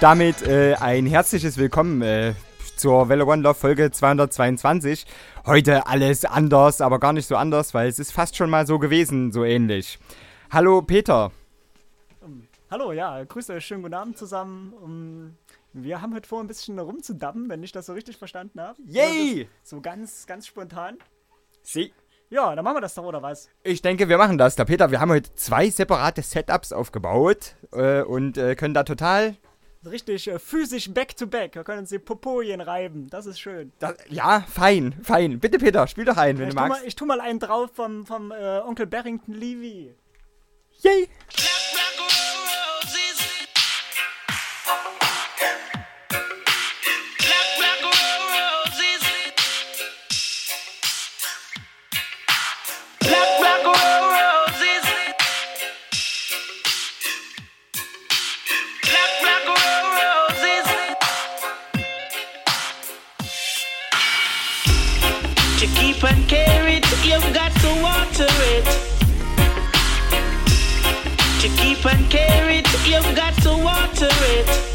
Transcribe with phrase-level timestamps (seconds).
[0.00, 2.32] Und damit äh, ein herzliches Willkommen äh,
[2.76, 5.04] zur Welle One Love Folge 222.
[5.44, 8.78] Heute alles anders, aber gar nicht so anders, weil es ist fast schon mal so
[8.78, 9.98] gewesen, so ähnlich.
[10.50, 11.32] Hallo Peter.
[12.70, 15.36] Hallo, ja, Grüße, schönen guten Abend zusammen.
[15.74, 18.80] Wir haben heute vor, ein bisschen rumzudabben, wenn ich das so richtig verstanden habe.
[18.86, 19.50] Yay!
[19.62, 20.96] So ganz, ganz spontan.
[21.62, 21.92] Sie.
[22.30, 23.50] Ja, dann machen wir das doch, oder was?
[23.64, 24.56] Ich denke, wir machen das.
[24.56, 29.36] Da Peter, wir haben heute zwei separate Setups aufgebaut äh, und äh, können da total.
[29.84, 31.54] Richtig äh, physisch back-to-back.
[31.54, 33.08] Wir können uns die Popojen reiben.
[33.08, 33.72] Das ist schön.
[33.78, 35.40] Das, ja, fein, fein.
[35.40, 36.80] Bitte, Peter, spiel doch ein, wenn ich du magst.
[36.80, 39.94] Mal, ich tu mal einen drauf vom, vom äh, Onkel Barrington Levy.
[40.82, 41.08] Yay!
[73.42, 74.69] to water it.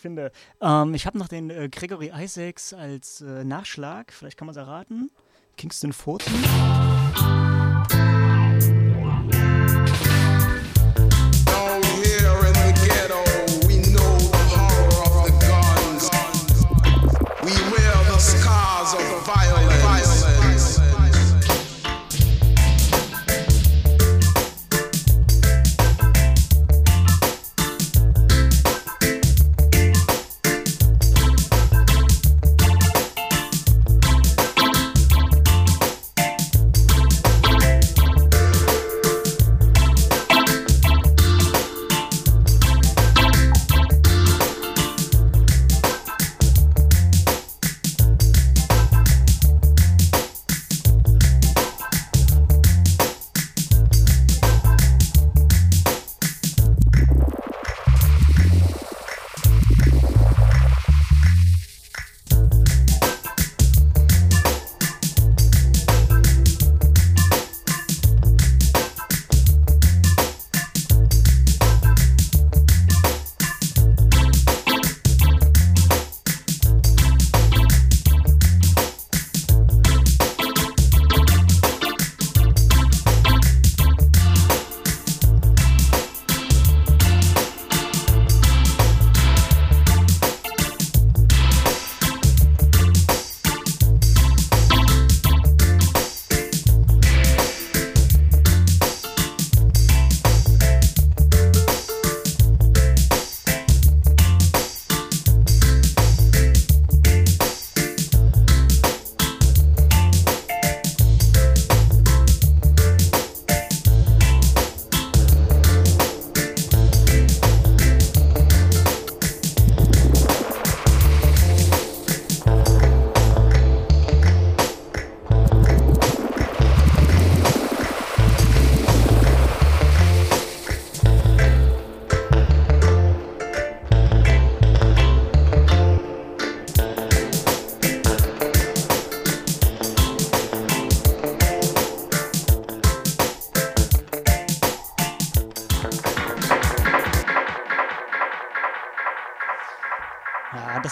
[0.00, 0.32] Ich finde.
[0.62, 4.12] Ähm, ich habe noch den äh, Gregory Isaacs als äh, Nachschlag.
[4.12, 5.10] Vielleicht kann man es erraten.
[5.58, 6.32] Kingston Fulton.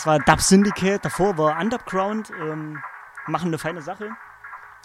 [0.08, 2.82] War Dub Syndicate, davor war Underground, ähm,
[3.26, 4.08] machen eine feine Sache.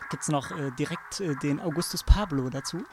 [0.09, 2.83] Gibt es noch äh, direkt äh, den Augustus Pablo dazu.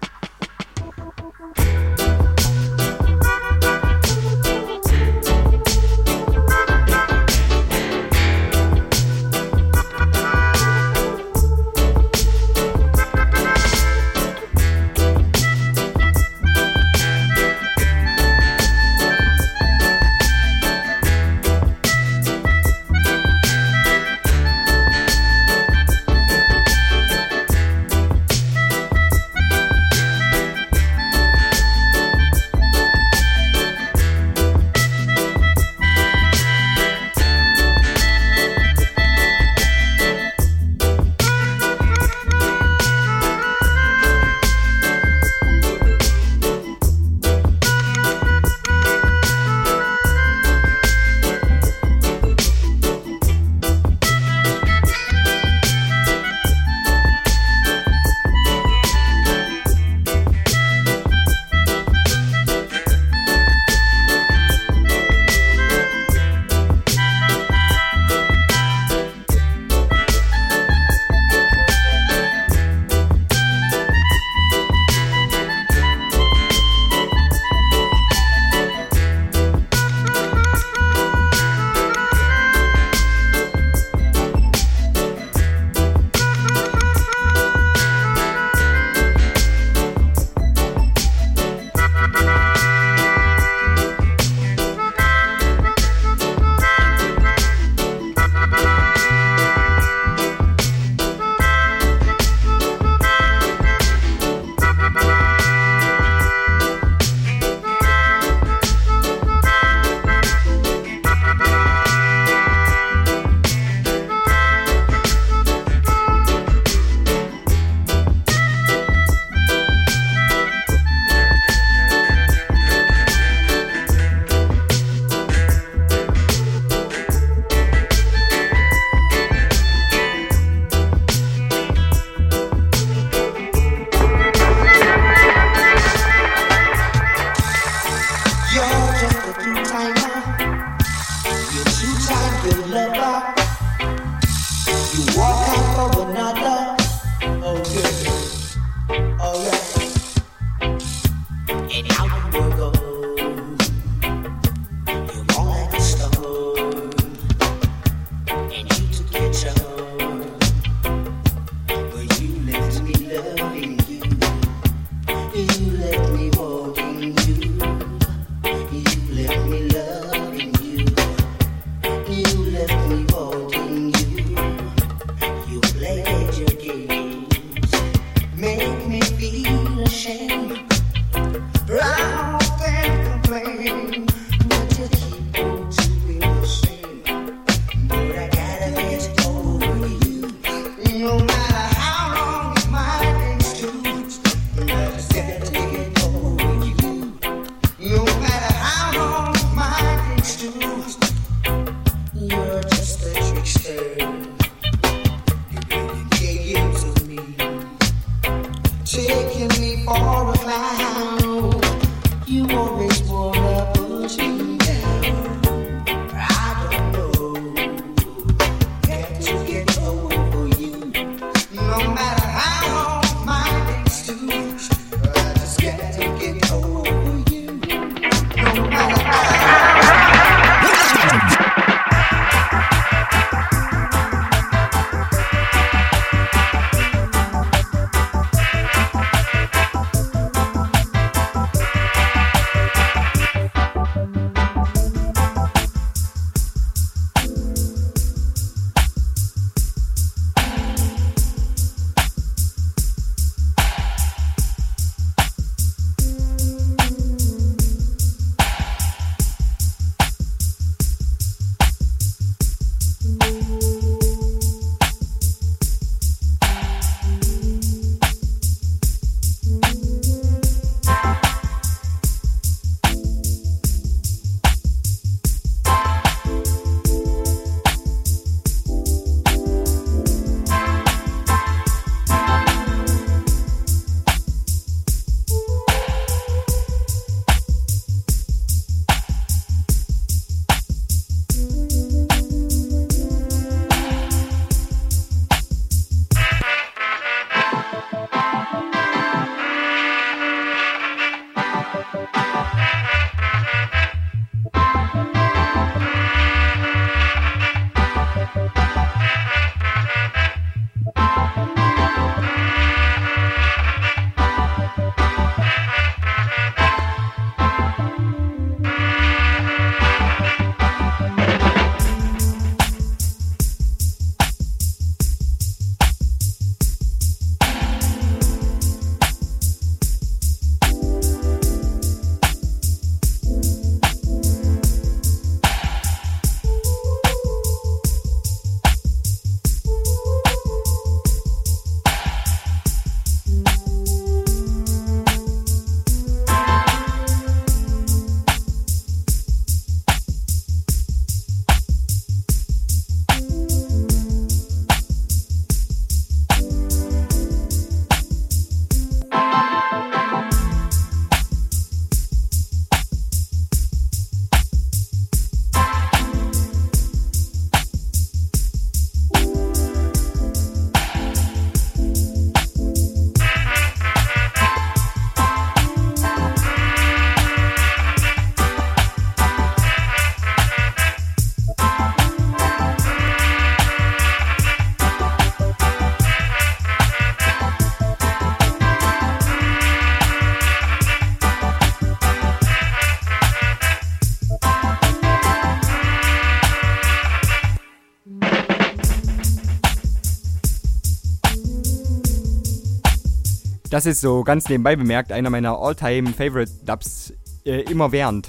[403.71, 407.13] Das ist so ganz nebenbei bemerkt einer meiner all-time favorite Dubs
[407.45, 408.29] äh, immer während.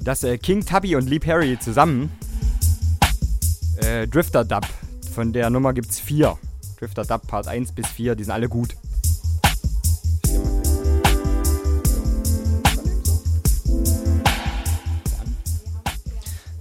[0.00, 2.10] Das äh, King Tubby und Lee Perry zusammen.
[3.76, 4.66] Äh, Drifter Dub.
[5.14, 6.38] Von der Nummer gibt's vier.
[6.78, 8.74] Drifter Dub Part 1 bis 4, die sind alle gut.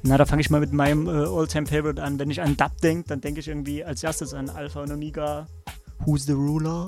[0.02, 2.19] Na, da fange ich mal mit meinem äh, All-Time-Favorite an.
[2.19, 5.47] Wenn ich an Dub denke, dann denke ich irgendwie als erstes an Alpha und Omega.
[6.06, 6.88] Who's the Ruler?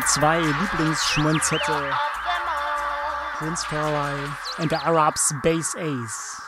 [0.00, 1.92] zwei Lieblingsschmonzette.
[3.36, 6.40] Prince Farai and the Arabs Bass Ace.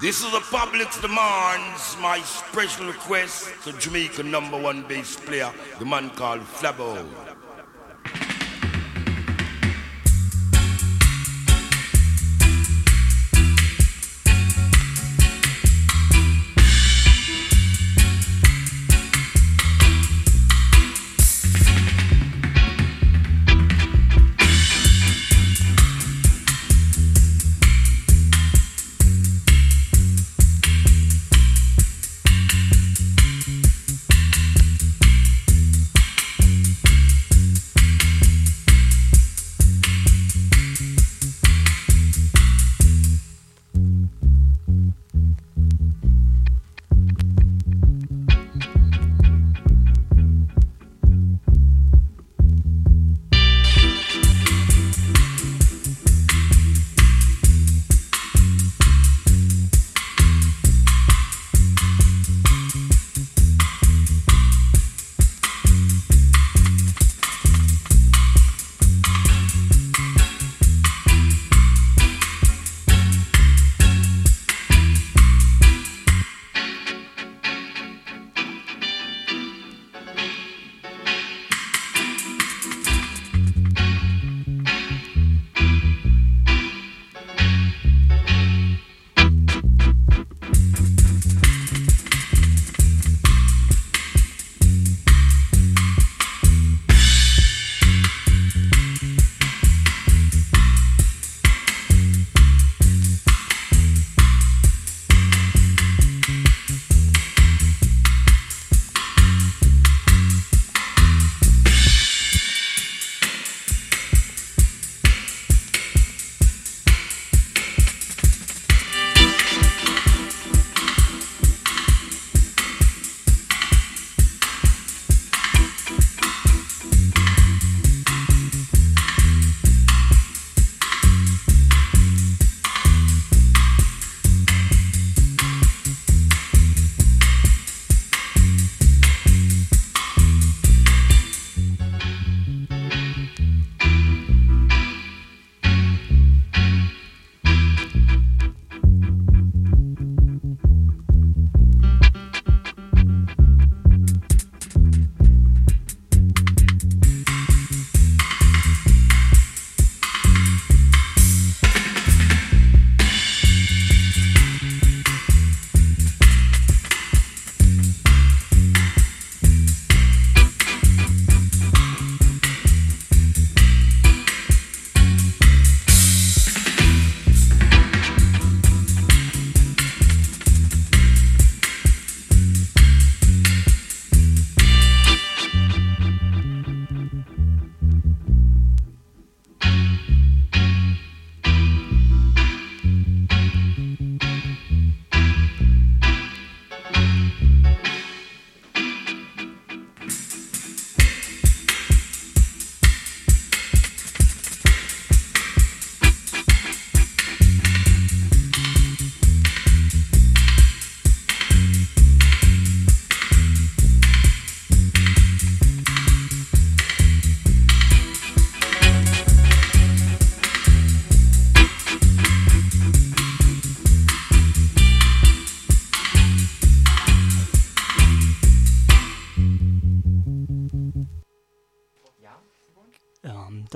[0.00, 5.84] This is a public demands my special request to Jamaica number one bass player, the
[5.86, 6.98] man called Flabo.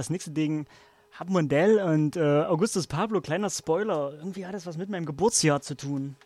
[0.09, 0.65] Das nächste Ding
[1.13, 5.77] Habmondell und äh, Augustus Pablo, kleiner Spoiler, irgendwie hat das was mit meinem Geburtsjahr zu
[5.77, 6.17] tun.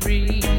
[0.00, 0.49] springen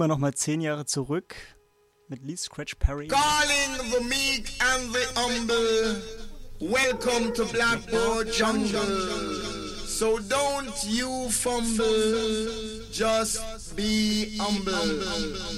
[0.00, 1.36] wir nochmal zehn Jahre zurück
[2.08, 3.08] mit Lee Scratch Perry.
[3.08, 6.00] Calling the meek and the humble.
[6.60, 9.60] Welcome to Blackboard Jungle.
[9.86, 15.49] So don't you fumble, just be humble.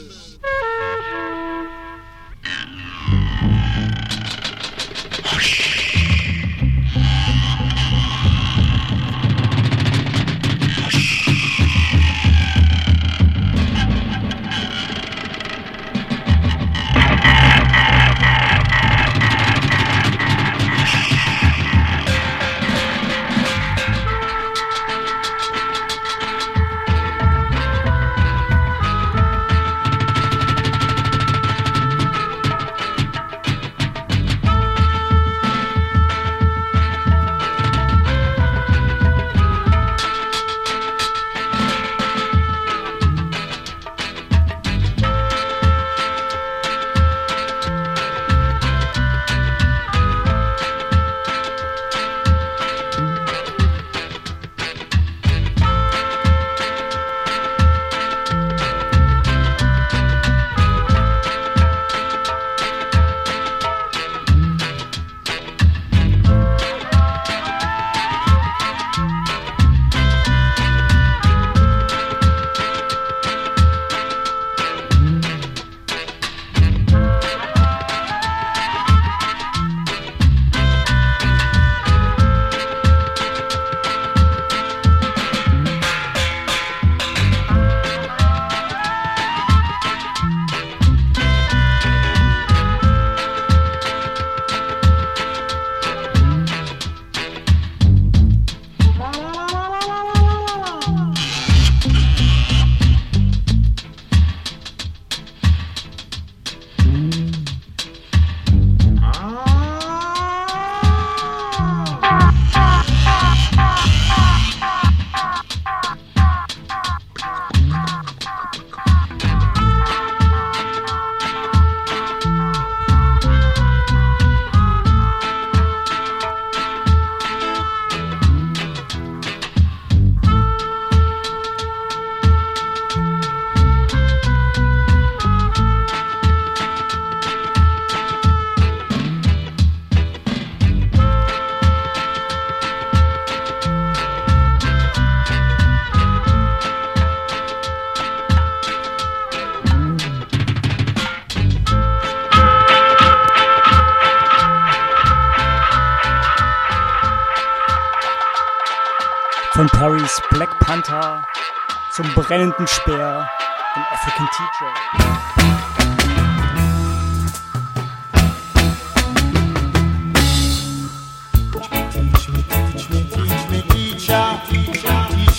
[161.95, 163.29] Zum brennenden Speer,
[163.75, 164.73] dem African Teacher.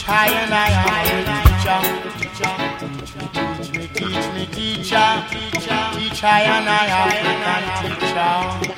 [0.05, 0.69] high and I
[1.55, 1.81] teacher,
[3.39, 5.23] teach me, teach me, teacher,
[5.95, 7.23] teach high and I high
[8.59, 8.72] teacher.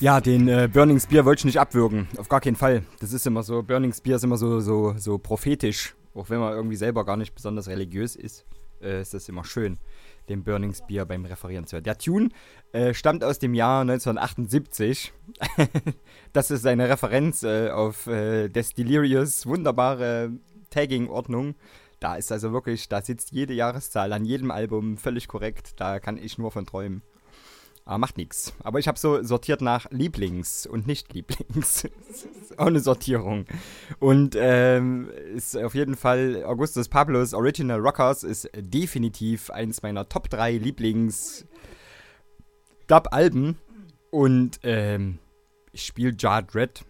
[0.00, 2.08] Ja, den äh, Burning Spear wollte ich nicht abwürgen.
[2.16, 2.84] Auf gar keinen Fall.
[3.00, 5.94] Das ist immer so, Burning Spear ist immer so, so, so prophetisch.
[6.14, 8.46] Auch wenn man irgendwie selber gar nicht besonders religiös ist,
[8.80, 9.76] äh, ist das immer schön,
[10.30, 11.84] den Burning Spear beim Referieren zu hören.
[11.84, 12.30] Der Tune
[12.72, 15.12] äh, stammt aus dem Jahr 1978.
[16.32, 20.32] das ist eine Referenz äh, auf äh, Des Delirious wunderbare
[20.70, 21.56] Tagging-Ordnung.
[22.00, 25.78] Da ist also wirklich, da sitzt jede Jahreszahl an jedem Album völlig korrekt.
[25.78, 27.02] Da kann ich nur von träumen.
[27.84, 28.52] Aber macht nichts.
[28.62, 31.88] Aber ich habe so sortiert nach Lieblings und nicht Lieblings.
[32.56, 33.46] auch eine Sortierung.
[33.98, 40.28] Und ähm, ist auf jeden Fall Augustus Pablos Original Rockers ist definitiv eins meiner Top
[40.28, 41.46] 3 Lieblings
[42.86, 43.58] Dub-Alben.
[44.10, 45.18] Und ähm,
[45.72, 46.84] ich spiele Jard Red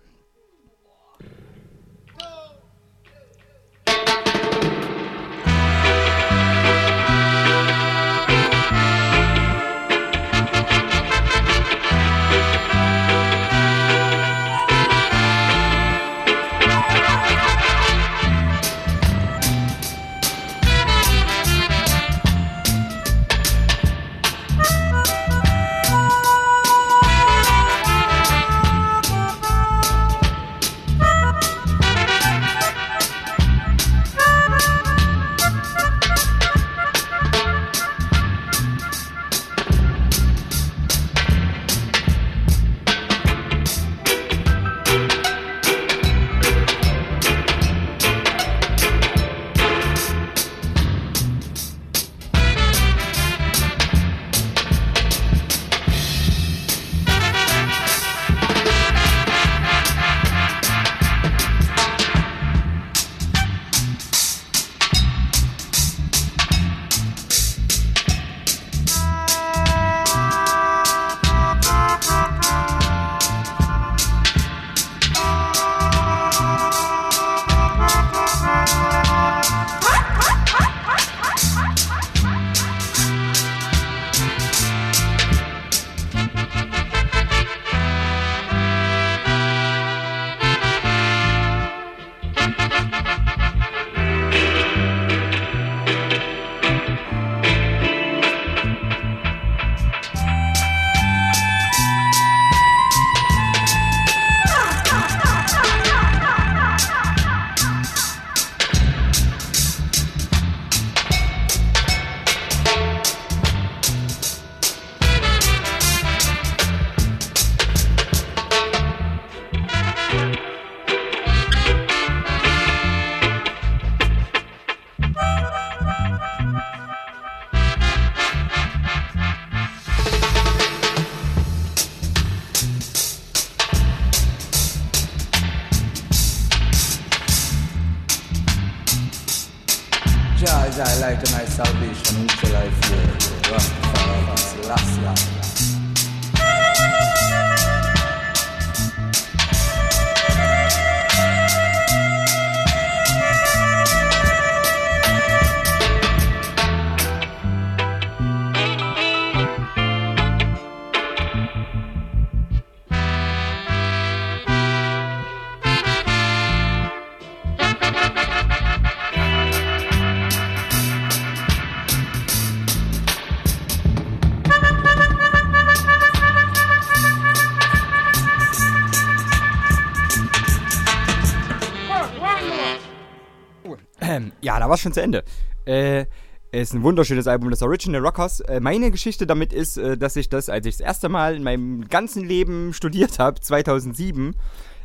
[184.71, 185.25] war schon zu Ende.
[185.67, 186.07] Äh,
[186.53, 188.41] ist ein wunderschönes Album, das Original Rockers.
[188.41, 191.43] Äh, meine Geschichte damit ist, äh, dass ich das, als ich das erste Mal in
[191.43, 194.35] meinem ganzen Leben studiert habe, 2007,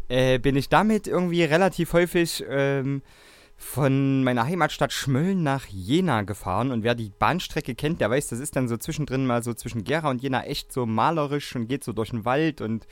[0.09, 3.01] äh, bin ich damit irgendwie relativ häufig ähm,
[3.57, 6.71] von meiner Heimatstadt Schmölln nach Jena gefahren.
[6.71, 9.83] Und wer die Bahnstrecke kennt, der weiß, das ist dann so zwischendrin mal so zwischen
[9.83, 12.61] Gera und Jena echt so malerisch und geht so durch den Wald.
[12.61, 12.85] Und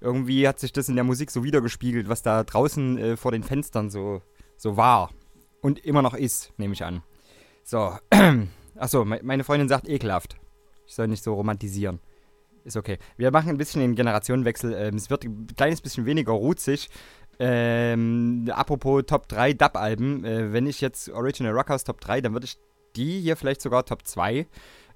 [0.00, 3.42] irgendwie hat sich das in der Musik so wiedergespiegelt, was da draußen äh, vor den
[3.42, 4.22] Fenstern so,
[4.56, 5.10] so war.
[5.60, 7.02] Und immer noch ist, nehme ich an.
[7.64, 7.96] So.
[8.76, 10.36] Achso, meine Freundin sagt ekelhaft.
[10.86, 12.00] Ich soll nicht so romantisieren.
[12.64, 12.98] Ist okay.
[13.16, 14.74] Wir machen ein bisschen den Generationenwechsel.
[14.74, 16.88] Ähm, es wird ein kleines bisschen weniger rutzig.
[17.38, 20.24] Ähm, apropos Top 3 Dub-Alben.
[20.24, 22.58] Äh, wenn ich jetzt Original Rockhouse Top 3, dann würde ich
[22.96, 24.46] die hier vielleicht sogar Top 2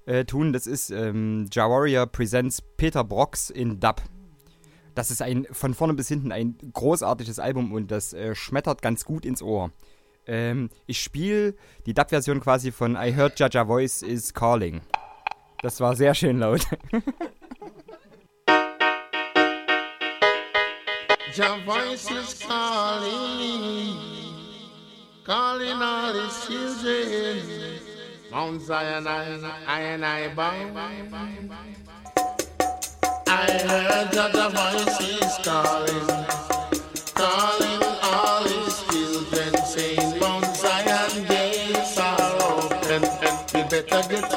[0.05, 0.53] äh, tun.
[0.53, 4.01] Das ist ähm, Ja Presents Peter Brox in Dub.
[4.93, 9.05] Das ist ein von vorne bis hinten ein großartiges Album und das äh, schmettert ganz
[9.05, 9.71] gut ins Ohr.
[10.27, 11.55] Ähm, ich spiele
[11.85, 14.81] die Dub-Version quasi von I Heard Jaja Voice is Calling.
[15.61, 16.61] Das war sehr schön laut.
[21.37, 23.97] Your voice is calling,
[25.25, 27.41] calling all his children.
[28.31, 30.77] Mount Zion, I, and I bound.
[33.27, 36.25] I heard that the voice is calling,
[37.15, 37.84] calling
[43.95, 44.34] I get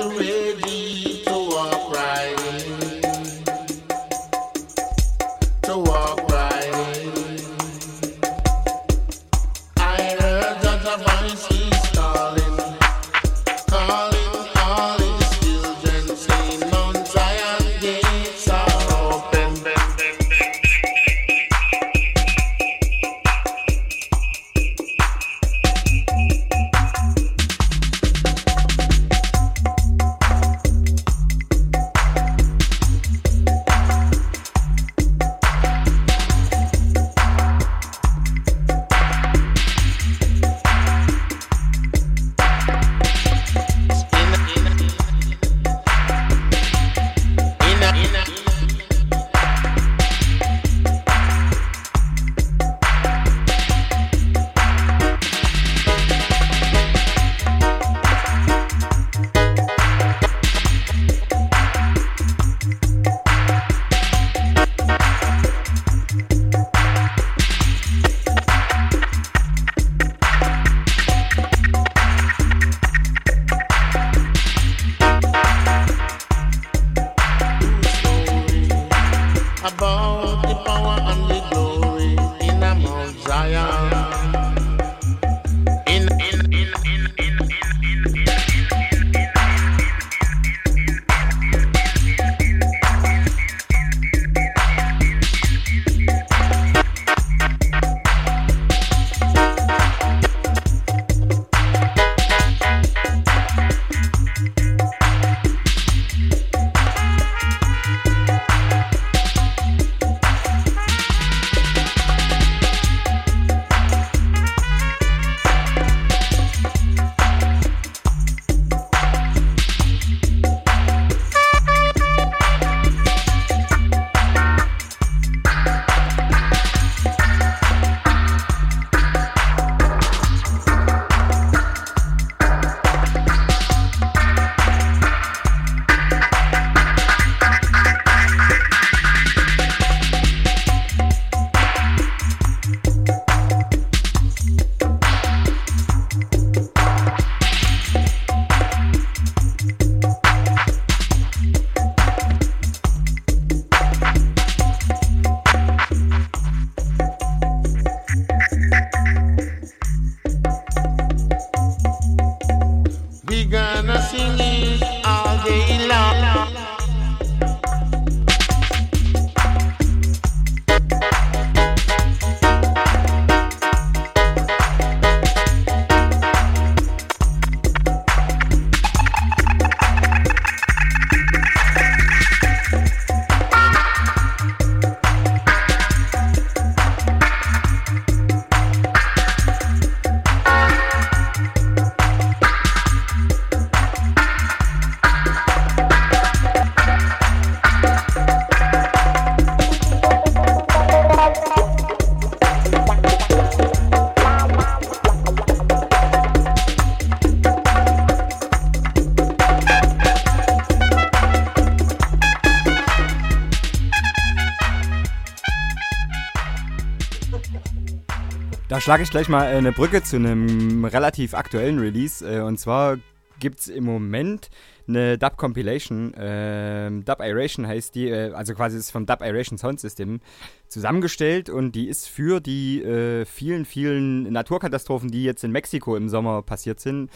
[218.89, 222.26] schlage ich gleich mal eine Brücke zu einem relativ aktuellen Release.
[222.26, 222.97] Äh, und zwar
[223.39, 224.49] gibt es im Moment
[224.89, 226.14] eine Dub Compilation.
[226.14, 230.20] Äh, Dub Iration heißt die, äh, also quasi ist vom Dub Iration Sound System
[230.68, 236.09] zusammengestellt und die ist für die äh, vielen, vielen Naturkatastrophen, die jetzt in Mexiko im
[236.09, 237.11] Sommer passiert sind,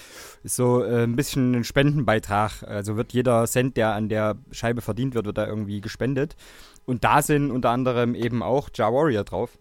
[0.44, 2.64] so äh, ein bisschen ein Spendenbeitrag.
[2.64, 6.36] Also wird jeder Cent, der an der Scheibe verdient wird, wird da irgendwie gespendet.
[6.84, 9.56] Und da sind unter anderem eben auch Ja Warrior drauf.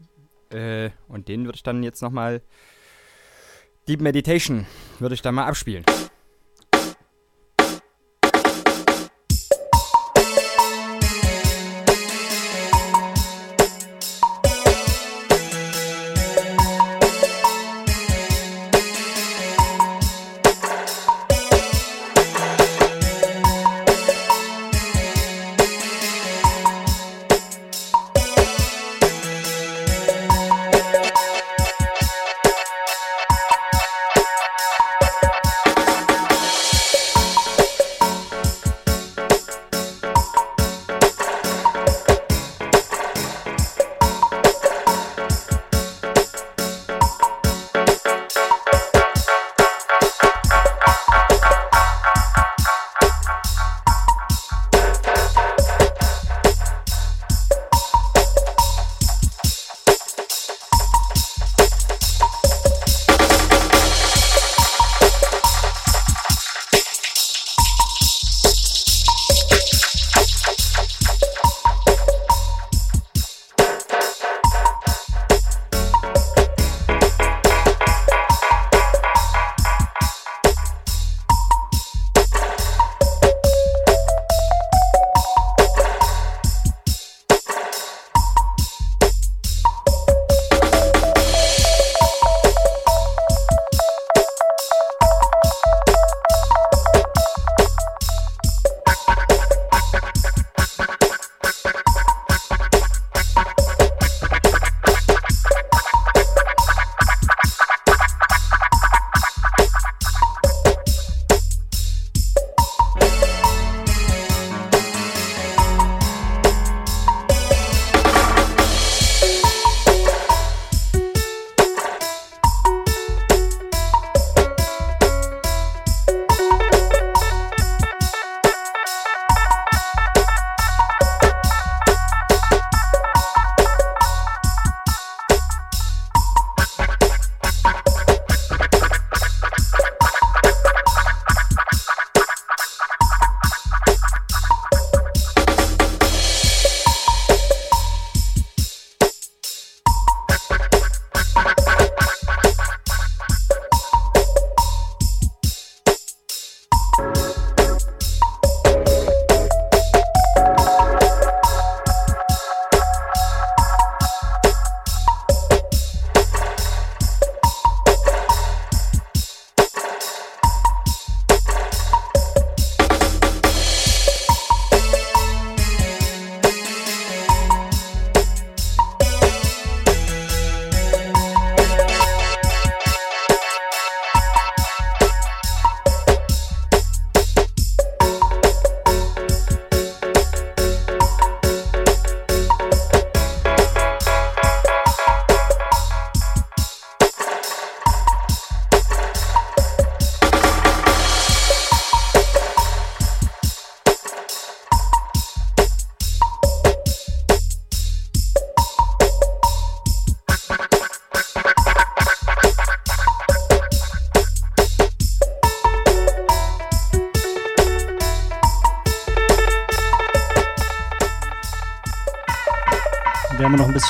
[0.53, 2.41] Äh, und den würde ich dann jetzt nochmal
[3.87, 4.65] Deep Meditation
[4.99, 5.83] würde ich da mal abspielen.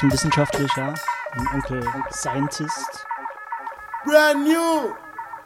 [0.02, 0.94] Bisschen wissenschaftlicher.
[1.34, 3.06] Ein Onkel Scientist.
[4.04, 4.96] Brand new,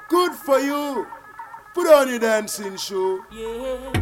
[0.07, 1.05] good for you.
[1.73, 3.21] Put on your dancing shoe.
[3.31, 3.94] Sehr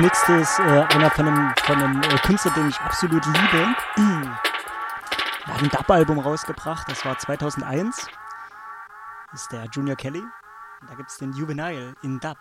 [0.00, 3.74] nächste ist äh, einer von einem, von einem äh, Künstler, den ich absolut liebe.
[5.46, 8.06] Er hat ein Dub-Album rausgebracht, das war 2001.
[9.32, 10.20] Das ist der Junior Kelly.
[10.20, 12.36] Und da gibt es den Juvenile in Dub.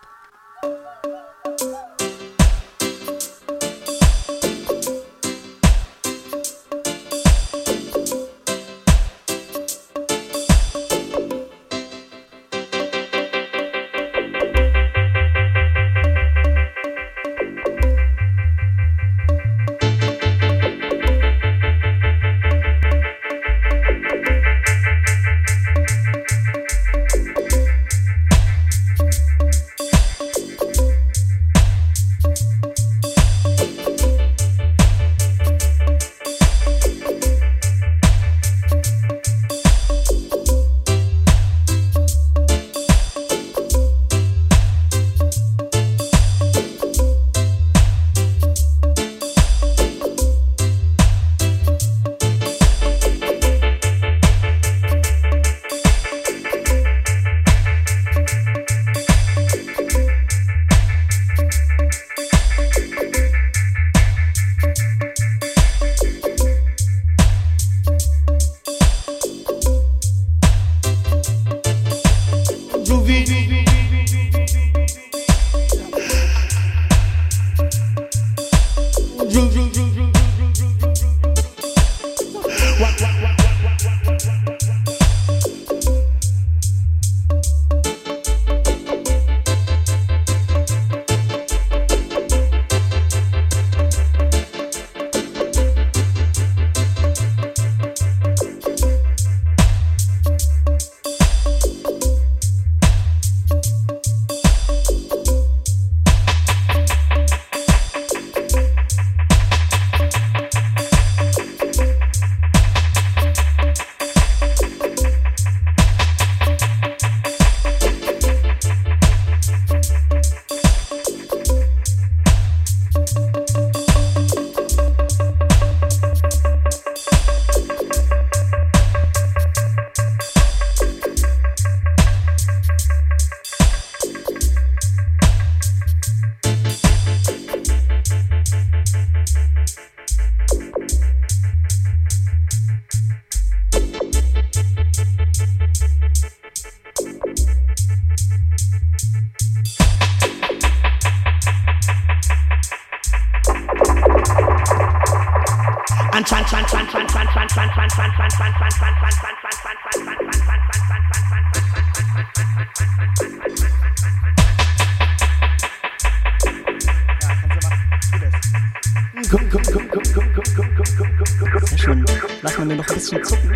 [173.09, 173.51] Bisschen zucken.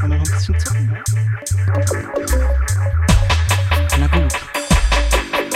[0.00, 0.98] Mal noch ein bisschen zucken.
[3.98, 4.32] Na gut.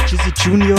[0.07, 0.79] Jizzy Junior.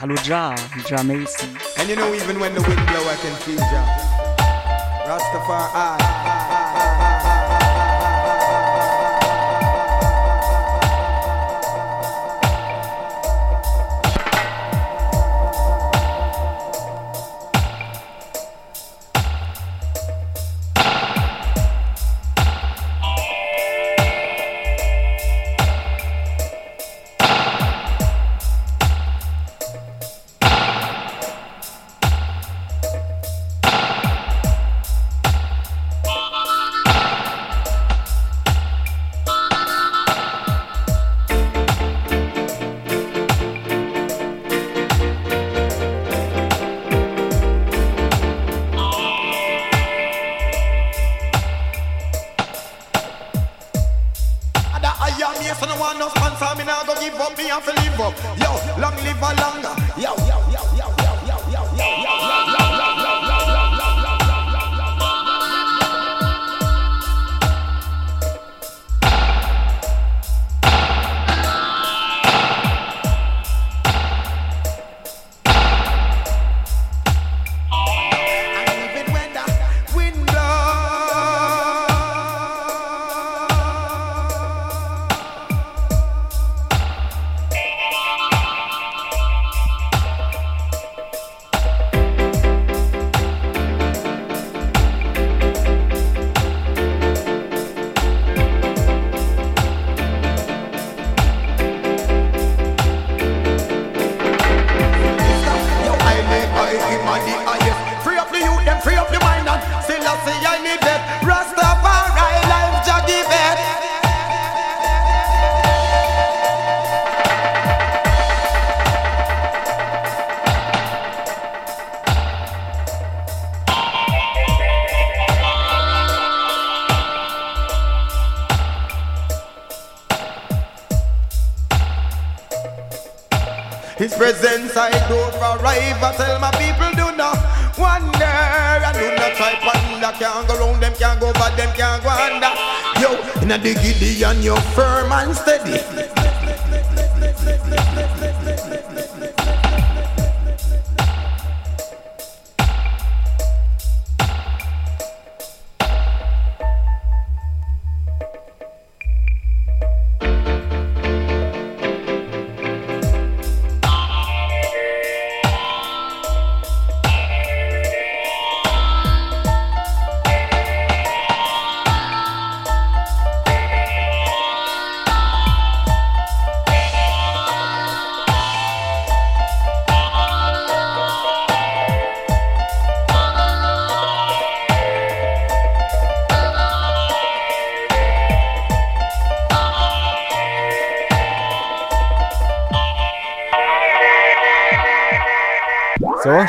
[0.00, 0.54] Hallo Ja,
[0.88, 1.48] Ja Mason.
[1.78, 3.84] And you know, even when the wind blow, I can feel ya.
[5.06, 6.33] Rastafari.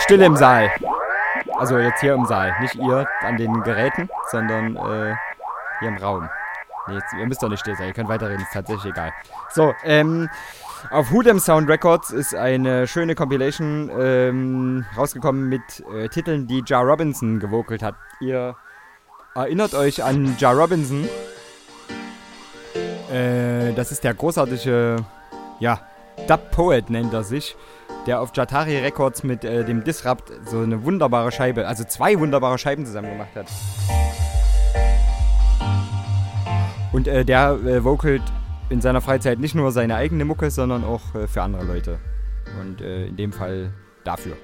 [0.06, 0.70] Stille im Saal.
[1.58, 2.54] Also jetzt hier im Saal.
[2.62, 5.16] Nicht ihr an den Geräten, sondern äh,
[5.80, 6.30] hier im Raum.
[6.88, 9.12] Nee, jetzt, ihr müsst doch nicht still sein, ihr könnt weiterreden, ist tatsächlich egal.
[9.50, 10.30] So, ähm,
[10.92, 16.82] auf Hoodem Sound Records ist eine schöne Compilation ähm, rausgekommen mit äh, Titeln, die Ja
[16.82, 17.96] Robinson gewokelt hat.
[18.20, 18.56] Ihr
[19.34, 21.10] erinnert euch an Ja Robinson.
[23.12, 24.98] Äh, das ist der großartige,
[25.60, 25.80] ja,
[26.28, 27.58] Dub Poet nennt er sich,
[28.06, 32.58] der auf Jatari Records mit äh, dem Disrupt so eine wunderbare Scheibe, also zwei wunderbare
[32.58, 33.48] Scheiben zusammen gemacht hat.
[36.94, 38.24] Und äh, der äh, vocalt
[38.70, 42.00] in seiner Freizeit nicht nur seine eigene Mucke, sondern auch äh, für andere Leute.
[42.62, 43.72] Und äh, in dem Fall
[44.04, 44.38] dafür.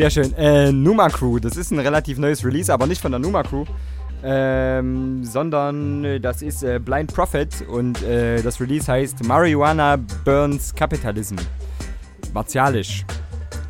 [0.00, 0.34] Sehr schön.
[0.34, 3.66] Äh, Numa Crew, das ist ein relativ neues Release, aber nicht von der Numa Crew,
[4.24, 10.74] ähm, sondern äh, das ist äh, Blind Prophet und äh, das Release heißt Marijuana Burns
[10.74, 11.36] Capitalism.
[12.32, 13.04] Martialisch.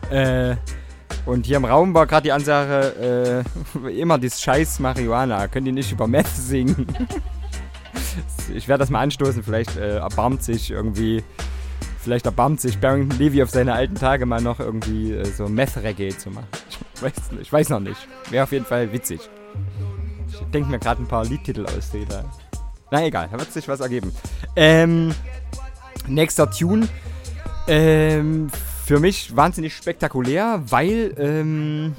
[0.09, 0.55] Äh,
[1.26, 3.45] und hier im Raum war gerade die Ansage,
[3.85, 6.87] äh, immer das Scheiß Marihuana, könnt ihr nicht über Meth singen?
[8.55, 11.24] ich werde das mal anstoßen, vielleicht äh, erbarmt sich irgendwie
[12.03, 16.16] Vielleicht erbarmt sich Barrington Levy auf seine alten Tage mal noch irgendwie äh, so Meth-Reggae
[16.16, 16.46] zu machen.
[16.94, 18.09] Ich weiß, ich weiß noch nicht.
[18.30, 19.20] Wäre auf jeden Fall witzig.
[20.32, 22.24] Ich denke mir gerade ein paar Liedtitel aus, die da.
[22.90, 24.12] Na egal, da wird sich was ergeben.
[24.57, 25.14] Ähm,
[26.09, 26.88] nächster Tune.
[27.68, 28.48] Ähm,
[28.86, 31.94] für mich wahnsinnig spektakulär, weil ähm,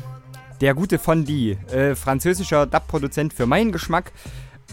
[0.62, 4.12] der gute Fondi, äh, französischer Dub-Produzent für meinen Geschmack,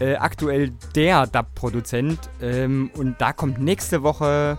[0.01, 2.19] äh, aktuell der Dub-Produzent.
[2.41, 4.59] Ähm, und da kommt nächste Woche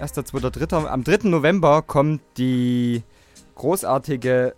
[0.00, 0.88] 1., 2., 3.
[0.88, 1.28] Am 3.
[1.28, 3.02] November kommt die
[3.54, 4.54] großartige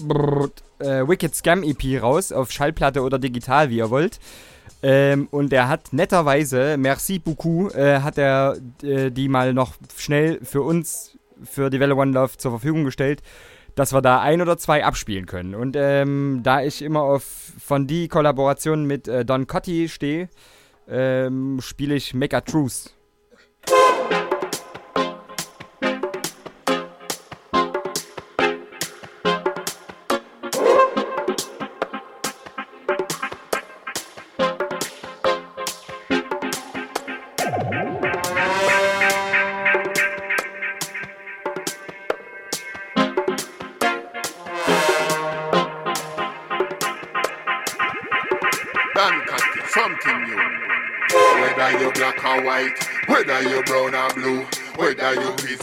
[0.00, 4.18] brrr, äh, Wicked Scam EP raus, auf Schallplatte oder digital, wie ihr wollt.
[4.82, 10.40] Ähm, und er hat netterweise, merci beaucoup, äh, hat er äh, die mal noch schnell
[10.42, 13.22] für uns, für die Welle One Love zur Verfügung gestellt,
[13.76, 15.54] dass wir da ein oder zwei abspielen können.
[15.54, 20.28] Und ähm, da ich immer auf von die Kollaboration mit äh, Don Cotti stehe,
[20.88, 22.92] ähm, spiele ich Mega Truth.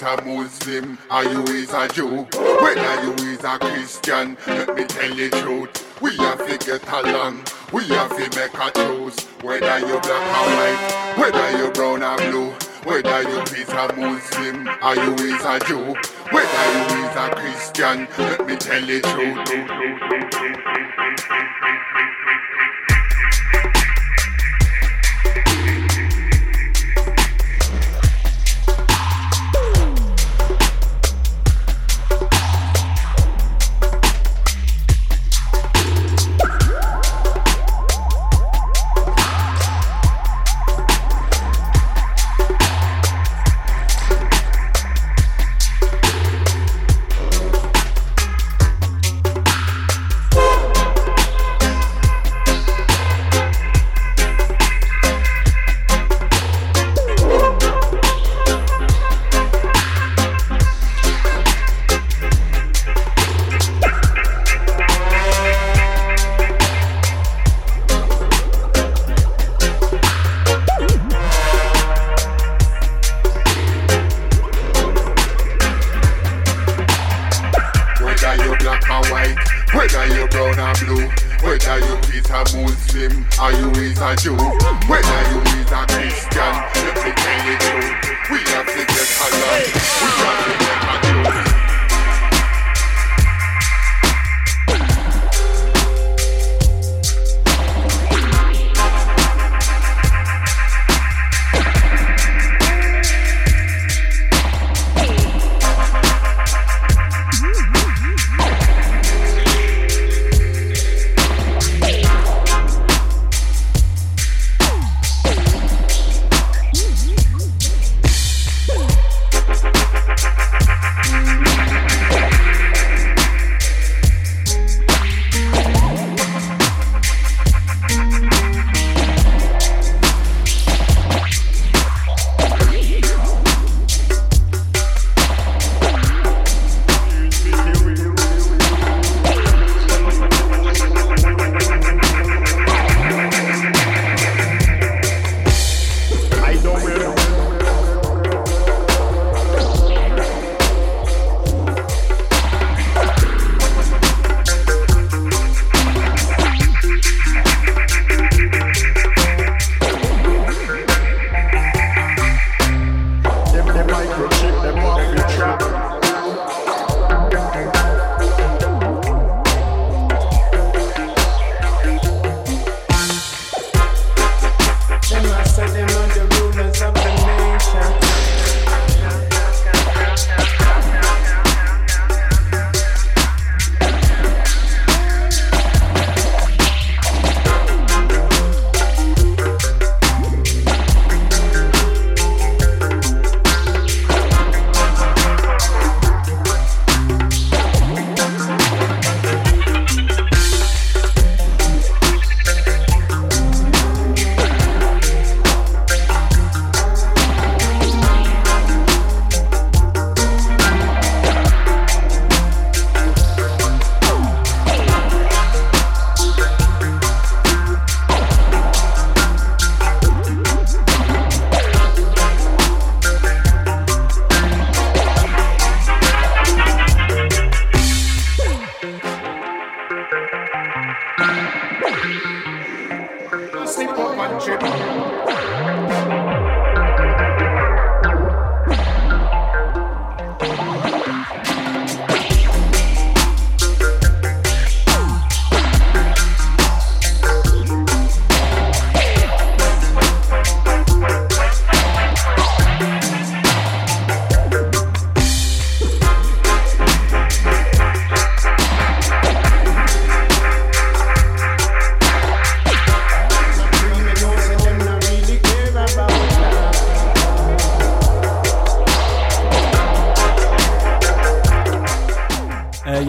[0.10, 0.97] A Muslim.
[1.12, 2.26] Or you is a Jew,
[2.62, 6.01] whether you is a Christian, let me tell you truth.
[6.01, 9.20] We have to get along, we have to make a choose.
[9.43, 12.51] Whether you black or white, whether you brown or blue,
[12.84, 14.68] whether you is a Muslim?
[14.82, 15.93] Or you is a Jew,
[16.32, 19.39] whether you is a Christian, let me tell you truth.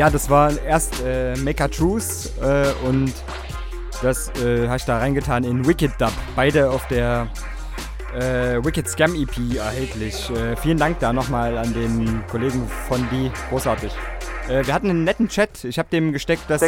[0.01, 3.13] Ja, das war erst äh, Mecha Truth äh, und
[4.01, 6.13] das äh, habe ich da reingetan in Wicked Dub.
[6.35, 7.29] Beide auf der
[8.15, 10.31] äh, Wicked Scam EP erhältlich.
[10.31, 13.31] Äh, vielen Dank da nochmal an den Kollegen von die.
[13.51, 13.93] Großartig.
[14.49, 15.65] Äh, wir hatten einen netten Chat.
[15.65, 16.63] Ich habe dem gesteckt, dass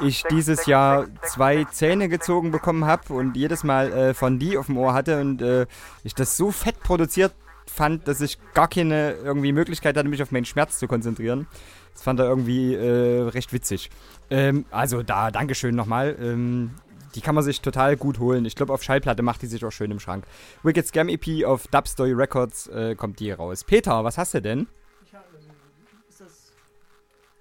[0.00, 4.66] ich dieses Jahr zwei Zähne gezogen bekommen habe und jedes Mal äh, von die auf
[4.66, 5.66] dem Ohr hatte und äh,
[6.02, 7.34] ich das so fett produziert
[7.66, 11.46] fand, dass ich gar keine irgendwie Möglichkeit hatte, mich auf meinen Schmerz zu konzentrieren.
[11.92, 13.90] Das fand er irgendwie äh, recht witzig.
[14.30, 16.16] Ähm, also da, Dankeschön nochmal.
[16.20, 16.70] Ähm,
[17.14, 18.44] die kann man sich total gut holen.
[18.44, 20.24] Ich glaube, auf Schallplatte macht die sich auch schön im Schrank.
[20.62, 23.64] Wicked Scam EP auf Dubstory Records äh, kommt die raus.
[23.64, 24.66] Peter, was hast du denn?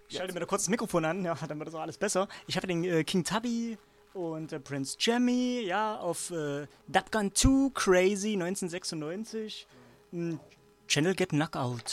[0.09, 2.27] Ich schalte mir da kurz das Mikrofon an, ja, dann wird das auch alles besser.
[2.45, 3.77] Ich habe den äh, King Tubby
[4.13, 9.67] und äh, Prince Jammy, ja, auf äh, Dubgun 2 Crazy 1996.
[10.87, 11.91] channel get knockout.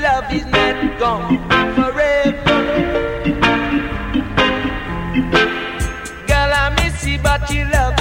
[0.00, 1.38] love is not gone
[1.74, 2.58] forever.
[6.26, 7.99] Girl, I miss you, but your love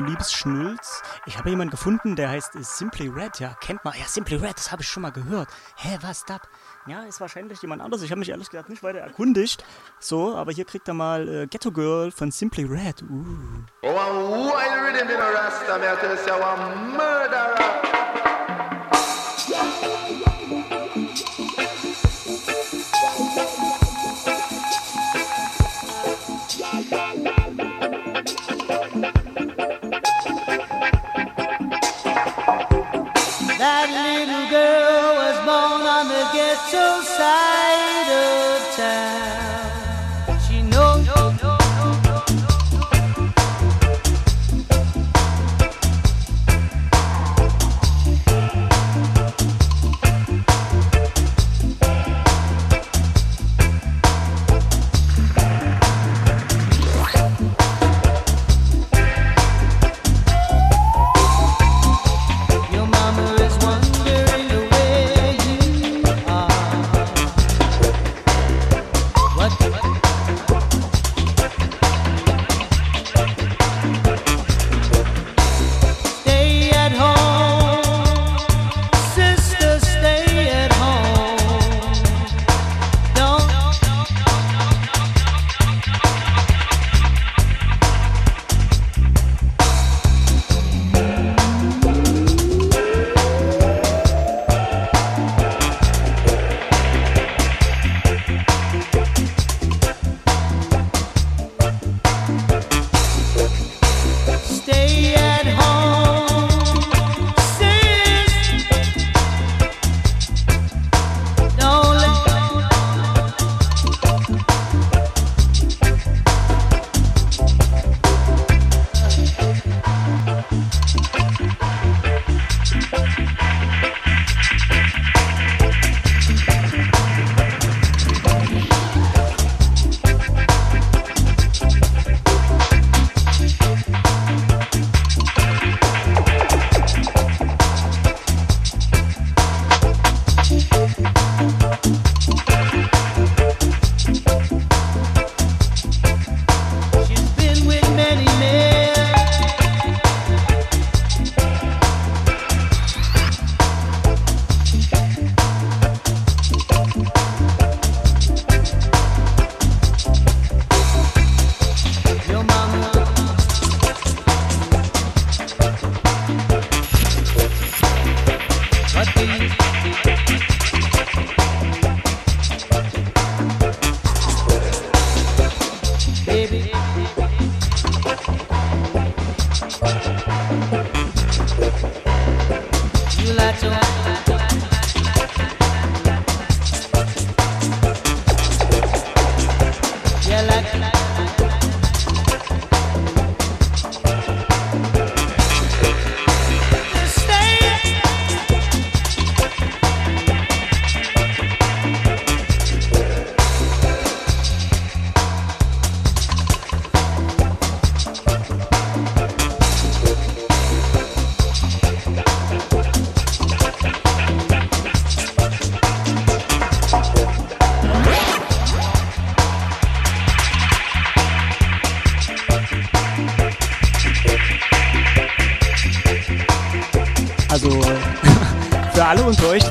[0.00, 1.02] Liebesschmus zu Liebesschnulz.
[1.26, 3.40] Ich habe jemanden gefunden, der heißt Simply Red.
[3.40, 3.94] Ja, kennt man.
[3.98, 5.48] Ja, Simply Red, das habe ich schon mal gehört.
[5.76, 6.40] Hä, was das?
[6.86, 8.02] Ja, ist wahrscheinlich jemand anderes.
[8.02, 9.64] Ich habe mich ehrlich gesagt nicht weiter erkundigt.
[9.98, 13.02] So, aber hier kriegt er mal äh, Ghetto Girl von Simply Red.
[13.02, 13.24] Uh.
[13.82, 17.87] Oh, a wild rhythm in a rasta, me I tell you, a murderer.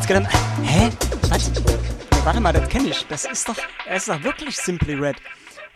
[0.07, 0.89] Jetzt gedacht, hä?
[1.29, 1.51] Was?
[2.23, 3.05] Warte mal, das kenne ich.
[3.07, 3.57] Das ist doch,
[3.87, 5.17] das ist doch wirklich Simply Red.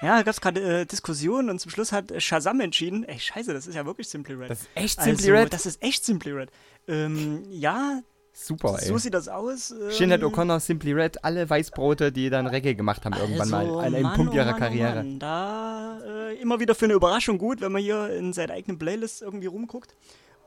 [0.01, 3.03] Ja, da gab es gerade äh, Diskussionen und zum Schluss hat Shazam entschieden.
[3.03, 4.49] Ey, scheiße, das ist ja wirklich Simply Red.
[4.49, 5.53] Das ist echt also, Simply Red?
[5.53, 6.49] Das ist echt Simply Red.
[6.87, 8.01] Ähm, ja,
[8.33, 8.87] Super, ey.
[8.87, 9.71] so sieht das aus.
[9.71, 13.85] Ähm, Shinhead O'Connor, Simply Red, alle Weißbrote, die dann Reggae gemacht haben irgendwann also, mal
[13.85, 14.95] an einem Mann, Punkt oh ihrer Mann, oh Karriere.
[14.95, 18.79] Mann, da äh, immer wieder für eine Überraschung gut, wenn man hier in seiner eigenen
[18.79, 19.93] Playlist irgendwie rumguckt.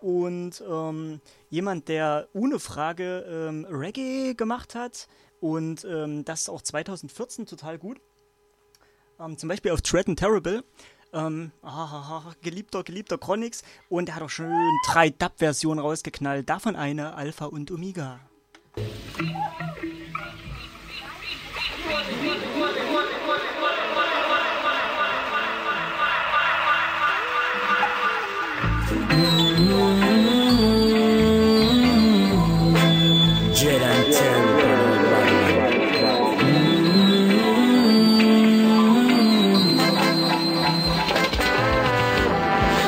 [0.05, 5.09] Und ähm, jemand, der ohne Frage ähm, Reggae gemacht hat
[5.41, 8.03] und ähm, das auch 2014 total gut.
[9.19, 10.63] Ähm, zum Beispiel auf Tread and Terrible.
[11.15, 13.63] Ähm, ah, geliebter, geliebter Chronix.
[13.89, 14.53] Und er hat auch schön
[14.87, 16.51] drei Dub-Versionen rausgeknallt.
[16.51, 18.21] Davon eine Alpha und Omega.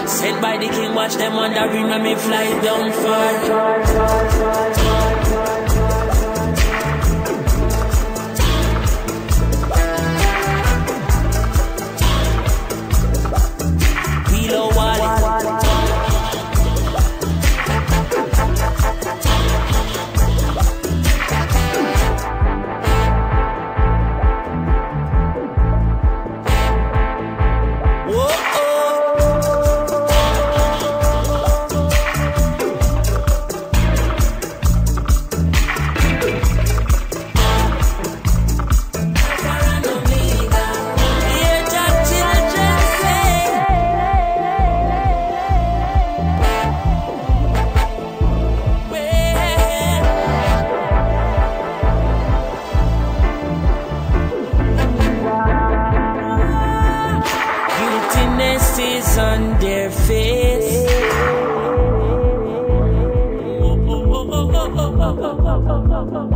[0.06, 5.15] Sent by the king, watch them wondering when me fly down far.
[65.98, 66.35] Oh.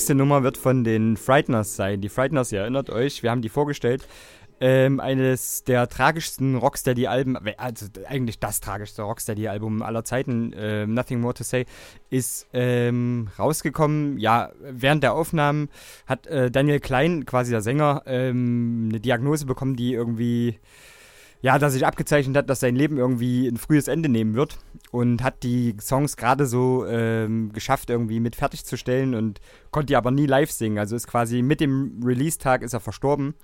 [0.00, 2.00] Nächste Nummer wird von den Frighteners sein.
[2.00, 4.08] Die Frighteners, ihr erinnert euch, wir haben die vorgestellt.
[4.58, 11.34] Ähm, eines der tragischsten Rocksteady-Alben, also eigentlich das tragischste Rocksteady-Album aller Zeiten, ähm, Nothing More
[11.34, 11.66] to Say,
[12.08, 14.18] ist ähm, rausgekommen.
[14.18, 15.68] Ja, während der Aufnahmen
[16.06, 20.58] hat äh, Daniel Klein, quasi der Sänger, ähm, eine Diagnose bekommen, die irgendwie
[21.42, 24.56] ja, dass sich abgezeichnet hat, dass sein Leben irgendwie ein frühes Ende nehmen wird
[24.90, 29.40] und hat die Songs gerade so ähm, geschafft, irgendwie mit fertigzustellen und
[29.70, 30.78] konnte die aber nie live singen.
[30.78, 33.34] Also ist quasi mit dem Release-Tag ist er verstorben.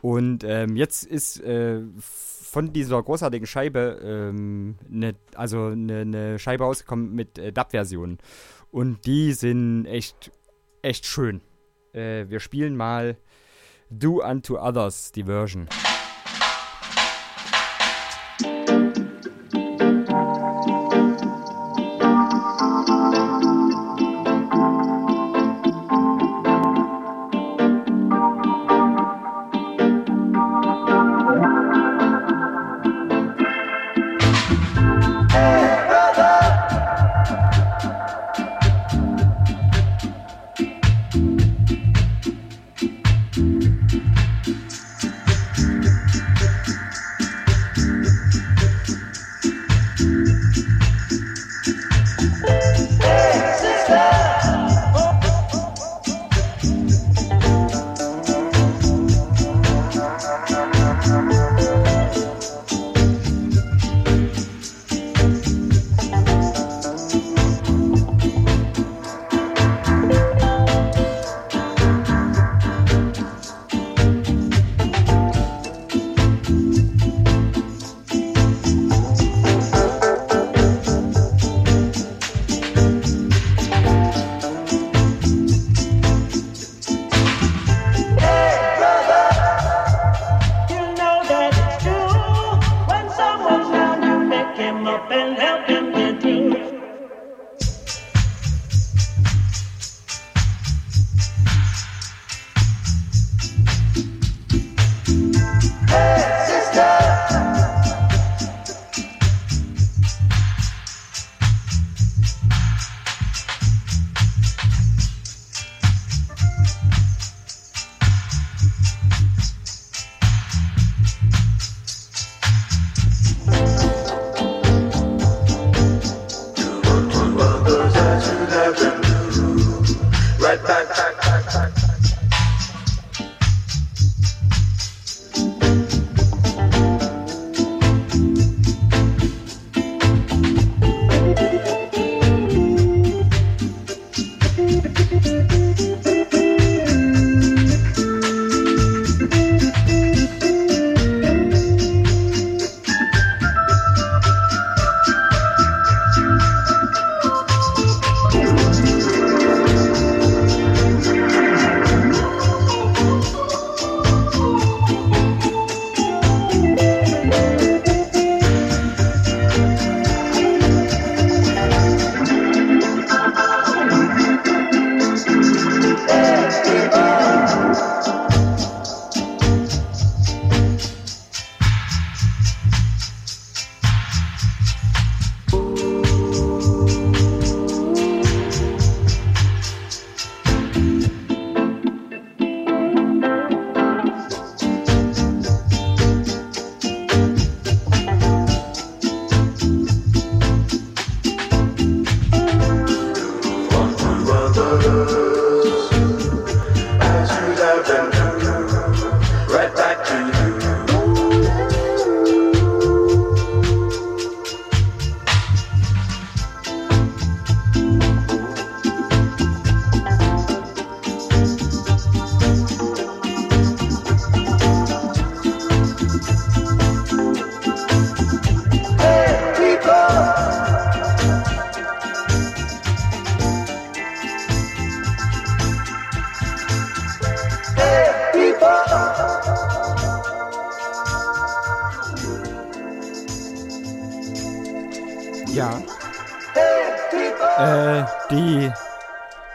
[0.00, 6.64] Und ähm, jetzt ist äh, von dieser großartigen Scheibe ähm, ne, also eine ne Scheibe
[6.64, 8.18] rausgekommen mit äh, Dub-Versionen.
[8.70, 10.30] Und die sind echt,
[10.82, 11.42] echt schön.
[11.92, 13.16] Äh, wir spielen mal
[13.90, 15.68] Do Unto Others, die Version.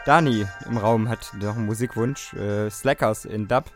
[0.08, 2.32] Dani im Raum hat noch einen Musikwunsch.
[2.32, 3.70] Äh, Slackers in Dub.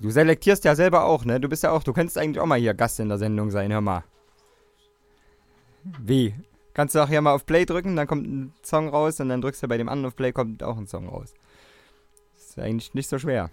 [0.00, 1.38] Du selektierst ja selber auch, ne?
[1.38, 3.70] Du bist ja auch, du könntest eigentlich auch mal hier Gast in der Sendung sein,
[3.70, 4.02] hör mal.
[5.84, 6.34] Wie?
[6.74, 9.40] Kannst du auch hier mal auf Play drücken, dann kommt ein Song raus und dann
[9.40, 11.32] drückst du bei dem anderen auf Play, kommt auch ein Song raus.
[12.36, 13.50] Ist eigentlich nicht so schwer.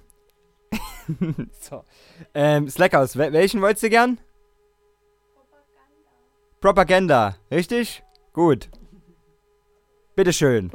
[1.61, 1.83] so.
[2.33, 4.17] Ähm, Slackers, wel welchen wolltest du gern?
[6.59, 8.01] Propaganda, richtig?
[8.33, 8.71] Gut.
[10.15, 10.71] Bitteschön.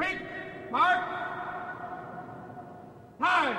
[3.20, 3.56] nine,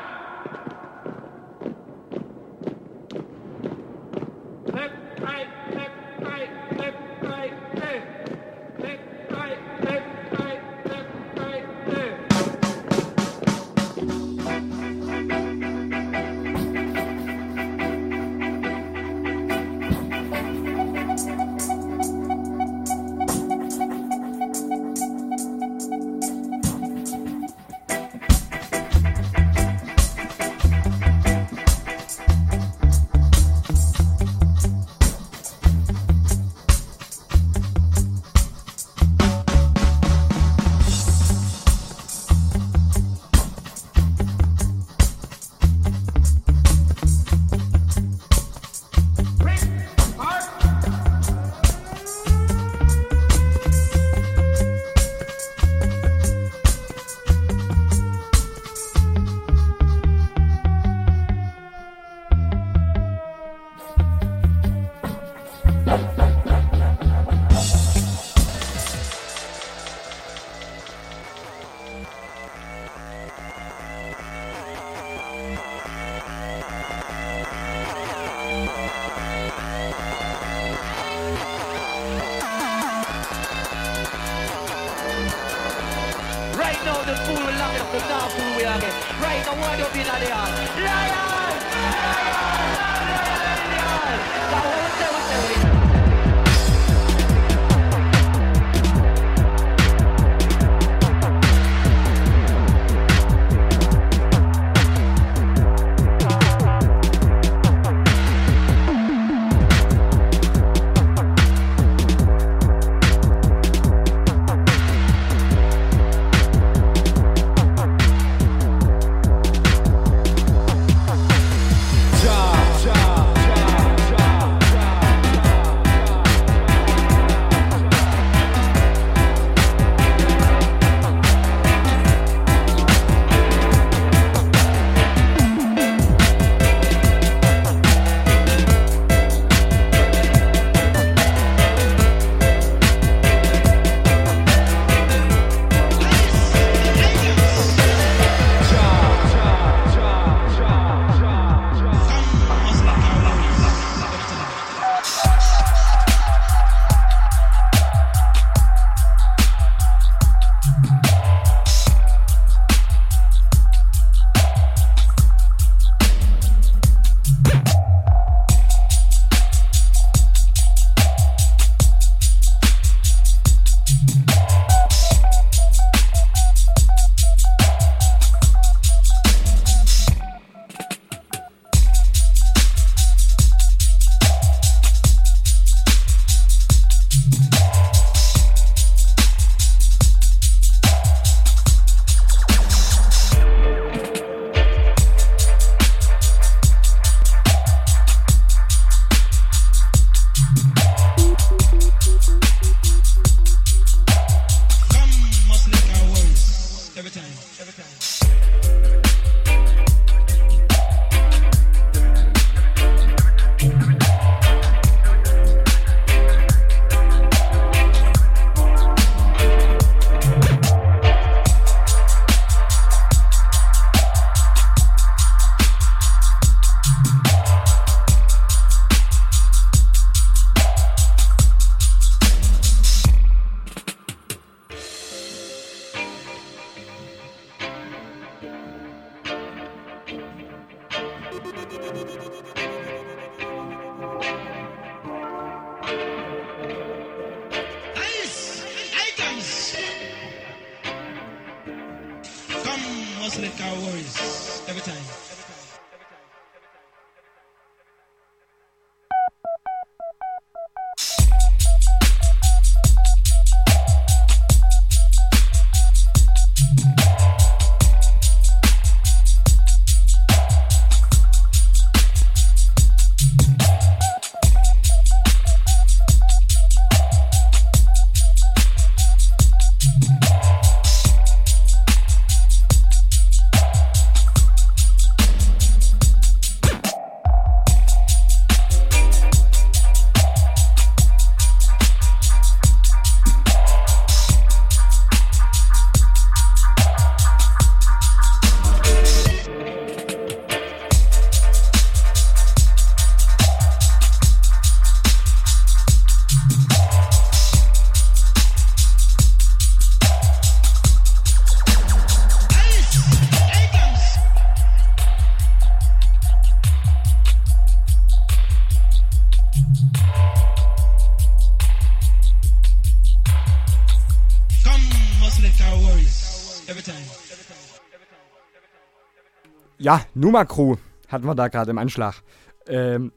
[329.89, 330.75] Ja, Numa Crew
[331.07, 332.21] hatten wir da gerade im Anschlag.
[332.67, 333.11] Ähm,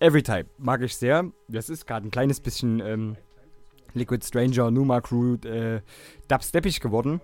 [0.00, 1.30] Everytime mag ich sehr.
[1.46, 3.16] Das ist gerade ein kleines bisschen ähm,
[3.92, 5.82] Liquid Stranger, Numa Crew, äh,
[6.26, 7.20] dubsteppig geworden.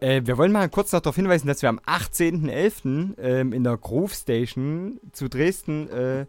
[0.00, 3.18] Äh, wir wollen mal kurz noch darauf hinweisen, dass wir am 18.11.
[3.18, 6.24] Ähm, in der Groove Station zu Dresden äh,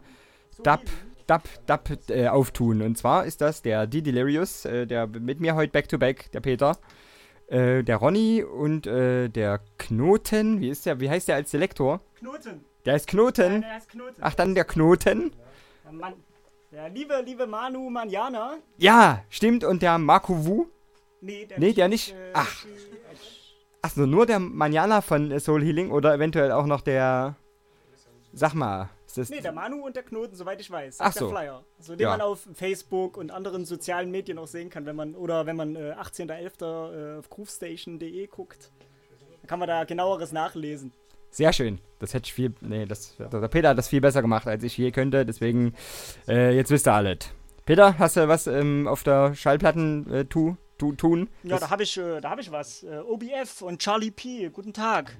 [0.62, 0.82] Dub,
[1.26, 2.82] Dub, Dub äh, auftun.
[2.82, 6.76] Und zwar ist das der D Delirious, äh, der mit mir heute Back-to-Back, der Peter,
[7.52, 10.60] äh, der Ronny und äh, der Knoten.
[10.60, 11.00] Wie ist der?
[11.00, 12.00] Wie heißt der als Selektor?
[12.18, 12.64] Knoten.
[12.86, 13.52] Der ist Knoten.
[13.52, 14.16] Ja, der heißt Knoten.
[14.20, 15.32] Ach, dann der Knoten.
[15.84, 16.14] Der, Mann,
[16.72, 18.54] der liebe, liebe Manu Manjana.
[18.78, 19.64] Ja, stimmt.
[19.64, 20.66] Und der Marco Wu?
[21.20, 21.78] Nee, der nee, nicht.
[21.78, 22.12] der nicht.
[22.12, 22.64] Äh, Ach.
[23.82, 27.36] Ach so, nur der Manjana von Soul Healing oder eventuell auch noch der.
[28.32, 29.30] Sag mal, ist das.
[29.30, 30.96] Nee, der Manu und der Knoten, soweit ich weiß.
[31.00, 31.28] Ach Ist so.
[31.30, 31.64] Der Flyer.
[31.78, 32.10] Also, den Ja.
[32.10, 35.76] man auf Facebook und anderen sozialen Medien auch sehen kann, wenn man, oder wenn man
[35.76, 37.14] äh, 18.11.
[37.14, 38.70] Äh, auf groovestation.de guckt.
[39.40, 40.92] Dann kann man da genaueres nachlesen.
[41.30, 41.80] Sehr schön.
[41.98, 42.52] Das hätte ich viel.
[42.60, 45.24] Nee, das, der Peter hat das viel besser gemacht, als ich je könnte.
[45.24, 45.74] Deswegen,
[46.28, 47.18] äh, jetzt wisst ihr alles.
[47.64, 51.30] Peter, hast du was ähm, auf der Schallplatten äh, tu, tu, tun?
[51.42, 52.82] Ja, Das- da habe ich, äh, da hab ich was.
[52.82, 54.48] Äh, OBF und Charlie P.
[54.50, 55.16] Guten Tag.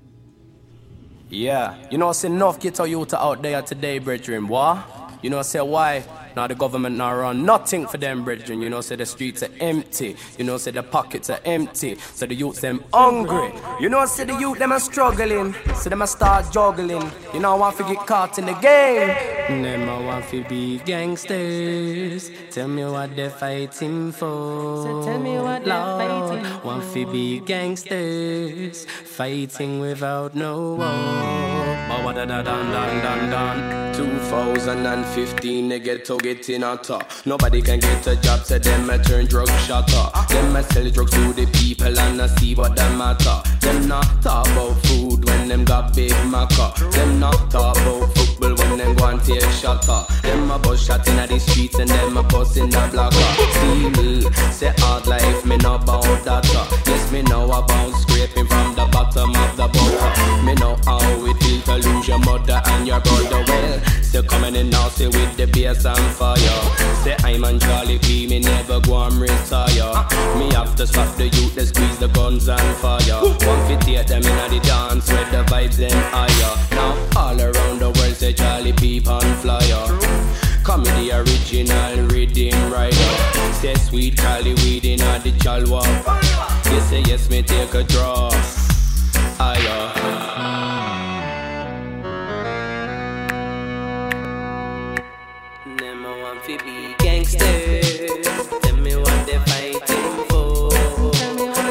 [1.35, 4.49] Yeah, you know, I say enough ghetto youth out there today, brethren.
[4.49, 4.87] What?
[5.23, 6.05] You know, I say why?
[6.37, 8.63] Now the government now run nothing for them, brethren.
[8.63, 10.17] You know, say the streets are empty.
[10.39, 11.97] You know, say the pockets are empty.
[12.15, 13.53] So the youth them hungry.
[13.81, 15.55] You know, say the youth them are struggling.
[15.77, 17.11] So them a start juggling.
[17.35, 19.63] You know, I want to get caught in the game.
[19.63, 22.31] Them a want to be gangsters.
[22.51, 24.83] Tell me what they're fighting for.
[24.85, 28.85] So tell me what they're Lord, fighting Want to be gangsters.
[28.85, 31.83] Fighting without no war.
[31.89, 33.83] But what da da dun dun dun dun.
[33.95, 37.11] 2015, they get to get in a top.
[37.27, 40.07] Nobody can get a job, so them a turn drug shotter.
[40.32, 43.43] Them a sell drugs to the people and I see what them matter.
[43.61, 46.74] Them not talk about food when them got big maca.
[46.93, 50.05] Them not talk about football when them go and take shotter.
[50.23, 53.32] Them a bus shot in the streets and them a bus in the blocker.
[53.59, 54.23] See me,
[54.53, 56.44] say hard life, me know about that.
[56.86, 60.43] Yes, me know about scraping from the bottom of the butter.
[60.44, 63.44] Me know how it feel to lose your mother and your brother.
[63.49, 66.37] Well, still coming in now, say with the bass and fire.
[67.03, 70.05] Say I'm on Charlie P, me never go and retire.
[70.37, 73.23] Me have to stop the youth, they squeeze the guns and fire.
[73.23, 76.53] One fit take them in the dance where the vibes them higher.
[76.73, 79.87] Now all around the world say Charlie P on flyer.
[80.63, 83.13] Come in the original rhythm rider.
[83.61, 85.83] Say sweet Cali weed in the jalwa.
[86.71, 88.31] You say yes, me take a draw.
[89.39, 90.82] Higher.
[96.44, 98.27] A be gangsters.
[98.62, 100.70] Tell me what they fighting for.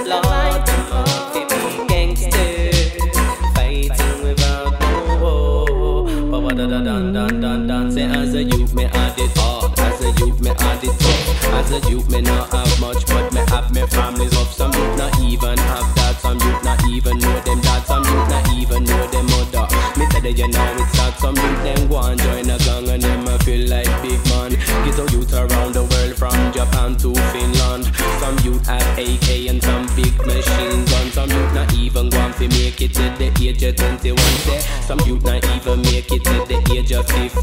[0.08, 3.18] Lord, them a want to be gangsters.
[3.54, 6.06] Fighting without no war.
[6.32, 7.92] But what da da dun dun dun dun.
[7.92, 9.78] Say as a youth me had it hard.
[9.78, 11.44] As a youth me had it tough.
[11.54, 14.54] As a youth me not have much, but me have me family's love.
[14.54, 16.01] Some youth not even have that.
[16.22, 17.84] Some youth not even know them dad.
[17.88, 19.66] Some youth not even know them mother.
[19.98, 21.18] Me tell you now it's sad.
[21.18, 24.52] Some youth them go and join a gang and them a feel like big man.
[24.86, 27.84] Get a youth around the world from Japan to Finland.
[28.20, 31.14] Some youth have AK and some big machine guns.
[31.14, 34.18] Some youth not even on fi make it at the age of 21.
[34.46, 37.34] Say some youth not even make it at the age of 15.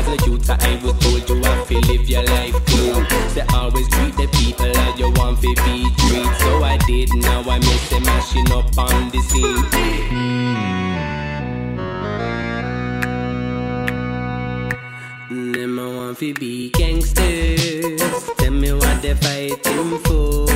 [0.00, 3.04] As a youth, I was told you have to live your life clean.
[3.34, 6.34] They always treat the people like you want to be treated.
[6.40, 7.12] So I did.
[7.12, 10.47] Now I miss them mashing up on the scene.
[16.18, 18.00] Fi be gangsters.
[18.38, 20.46] Tell me what they fighting for.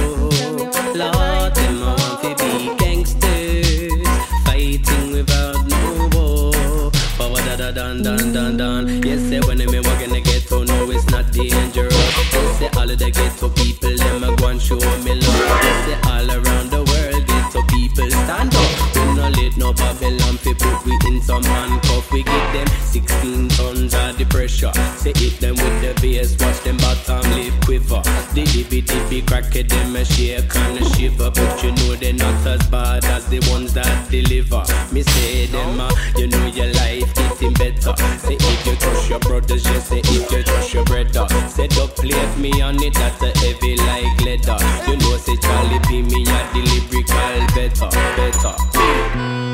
[0.98, 4.08] Lord, them a want fi be gangsters.
[4.44, 6.90] Fighting without no war.
[7.30, 9.02] What da da dun dun dun dun.
[9.04, 11.94] Yes, say when me walk in the ghetto, no, it's not dangerous.
[11.94, 15.62] Yes, say all of the ghetto people, them a go and show me love.
[15.62, 18.96] Yes, say all around the world, ghetto people stand up.
[18.96, 20.21] We no let no Babylon
[20.54, 22.10] fi put we in some handcuff.
[22.12, 24.72] We give them 16 tons of the pressure.
[24.96, 28.02] Say hit them with the bass, watch them bottom lip quiver.
[28.34, 31.30] The dippy dippy crack it, them a shake and a shiver.
[31.30, 34.64] But you know they're not as bad as the ones that deliver.
[34.92, 37.94] Me say them, uh, you know your life getting better.
[38.18, 41.26] Say if you trust your brothers, just say if you trust your brother.
[41.48, 44.58] Say don't plate me on it, that's a heavy like leather.
[44.88, 46.60] You know say Charlie P me a the
[46.90, 49.51] lyrical better, better.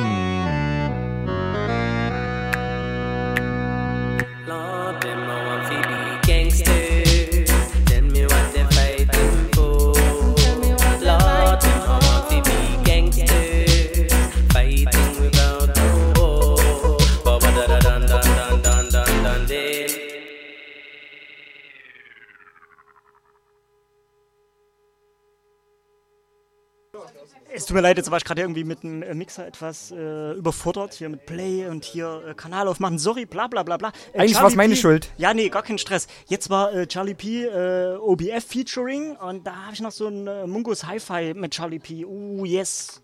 [27.59, 30.32] Es tut mir leid, jetzt war ich gerade irgendwie mit dem äh, Mixer etwas äh,
[30.35, 32.98] überfordert, hier mit Play und hier äh, Kanal aufmachen.
[33.01, 33.89] Sorry, bla bla bla bla.
[34.12, 35.10] Äh, Eigentlich Charlie war's meine P- Schuld.
[35.16, 36.06] Ja, nee, gar kein Stress.
[36.28, 37.44] Jetzt war äh, Charlie P.
[37.47, 42.05] Äh, OBF Featuring und da habe ich noch so ein Mungos Hi-Fi mit Charlie P.
[42.05, 43.02] Uh, yes.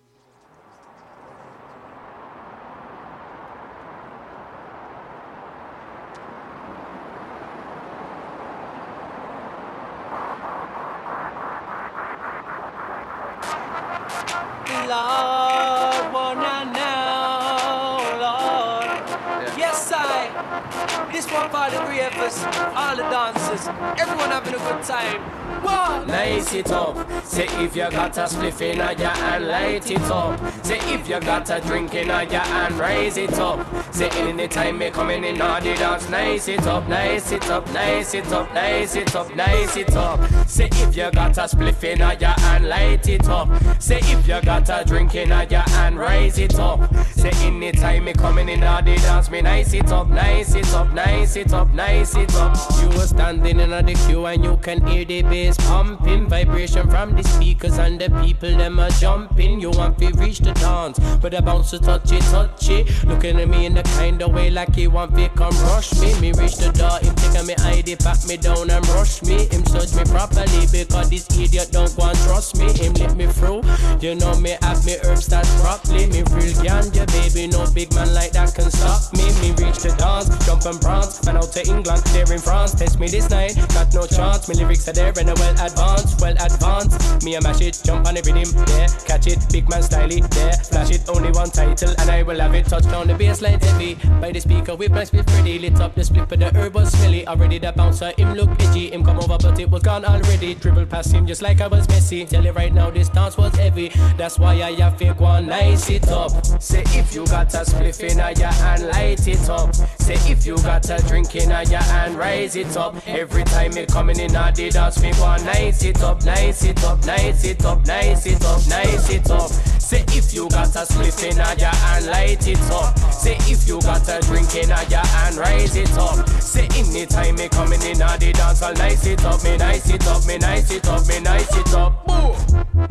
[27.85, 30.65] You got a spliff in your hand, light it up.
[30.65, 33.66] Say if you got a drink in your hand, raise it up.
[33.94, 38.15] Say anytime me coming in all the dance, nice it up, nice it up, nice
[38.15, 40.48] it up, nice it up, nice it up.
[40.48, 43.48] Say if you got a spliff in your hand, light it up.
[43.81, 46.81] Say if you got a drink in your hand, raise it up.
[47.24, 50.92] Say anytime me coming in all the dance, me nice it up, nice it up,
[50.92, 52.55] nice it up, nice it up.
[52.82, 57.16] You were standing in the queue and you can hear the bass pumping, vibration from
[57.16, 59.59] the speakers and the people them a jumping.
[59.59, 62.92] You want to reach the dance, but the bouncer touch it, touch it.
[63.06, 66.12] Looking at me in the kind of way like he want to come rush me.
[66.20, 69.46] Me reach the door, him take me ID, pat me down and rush me.
[69.46, 72.70] Him search me properly because this idiot don't want trust me.
[72.74, 73.62] Him let me through.
[74.02, 76.05] You know me have me herbs that properly.
[76.09, 77.47] Me real ganja, baby.
[77.47, 79.24] No big man like that can stop me.
[79.41, 81.24] Me reach the dance, jump and prance.
[81.24, 82.74] Man out to England, there in France.
[82.74, 84.49] Test me this night, got no chance.
[84.49, 87.24] My lyrics are there and are well advanced, well advanced.
[87.24, 88.89] Me a mash it, jump on the rhythm, yeah.
[89.07, 90.57] Catch it, big man style it, yeah.
[90.57, 92.66] Flash it, only one title, and I will have it.
[92.66, 93.95] Touch down the bass line heavy.
[94.20, 95.59] By the speaker with my split pretty.
[95.59, 97.27] Lit up the split, but the herb was smelly.
[97.27, 98.91] Already the bouncer, him look edgy.
[98.91, 100.55] Him come over, but it was gone already.
[100.55, 102.28] Dribble past him just like I was Messi.
[102.28, 103.91] Tell you right now, this dance was heavy.
[104.16, 106.32] That's why I have go and nice it up.
[106.61, 109.74] Say if you got a spliff in your hand, light it up.
[109.74, 112.94] Say if you got a drink in your hand, rise it up.
[113.09, 116.85] Every time me coming in, I did dance me go nice it up, nice it
[116.85, 119.51] up, nice it up, nice it up, nice it up.
[119.81, 122.98] Say if you got a spliff in your hand, light it up.
[123.12, 126.28] Say if you got a drink in your hand, rise it up.
[126.40, 130.06] Say anytime me coming in, I did dance, I'll nice it up, me nice it
[130.06, 132.06] up, me nice it up, me nice it up.
[132.06, 132.85] Boom.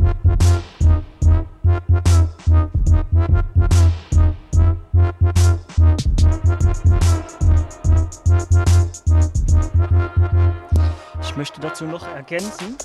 [11.34, 12.78] Ich möchte dazu noch ergänzen.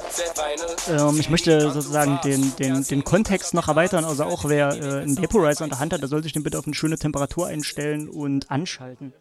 [0.89, 4.07] Ähm, ich möchte sozusagen den, den, den Kontext noch erweitern.
[4.07, 6.59] Also auch wer äh, einen Vaporizer in der Hand hat, der soll sich den bitte
[6.59, 9.13] auf eine schöne Temperatur einstellen und anschalten.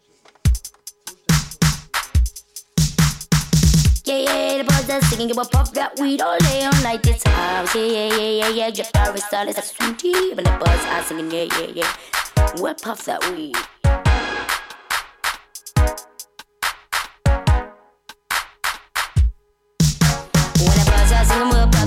[4.06, 7.02] Yeah, yeah, the buzz are singing, you a puff that weed all day on like
[7.02, 7.74] this house.
[7.74, 10.34] Yeah, yeah, yeah, yeah, yeah, your Paris style is a sweetie.
[10.34, 12.62] When the buzz are singing, yeah, yeah, yeah.
[12.62, 13.56] Well, puff that weed.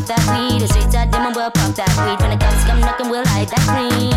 [0.02, 0.62] Puff that weed.
[0.62, 2.18] The streets are dim and we'll puff that weed.
[2.22, 4.10] When the cops come knock and we'll light that green.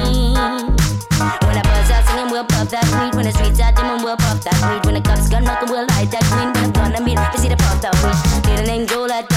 [1.44, 3.12] When the birds are singing, we'll puff that weed.
[3.12, 4.80] When the streets are dim, we'll puff that weed.
[4.86, 6.56] When the cops gun knock and we'll light that green.
[6.56, 8.16] When I'm gonna meet, we see the puff that weed.
[8.24, 9.33] Little come from Stains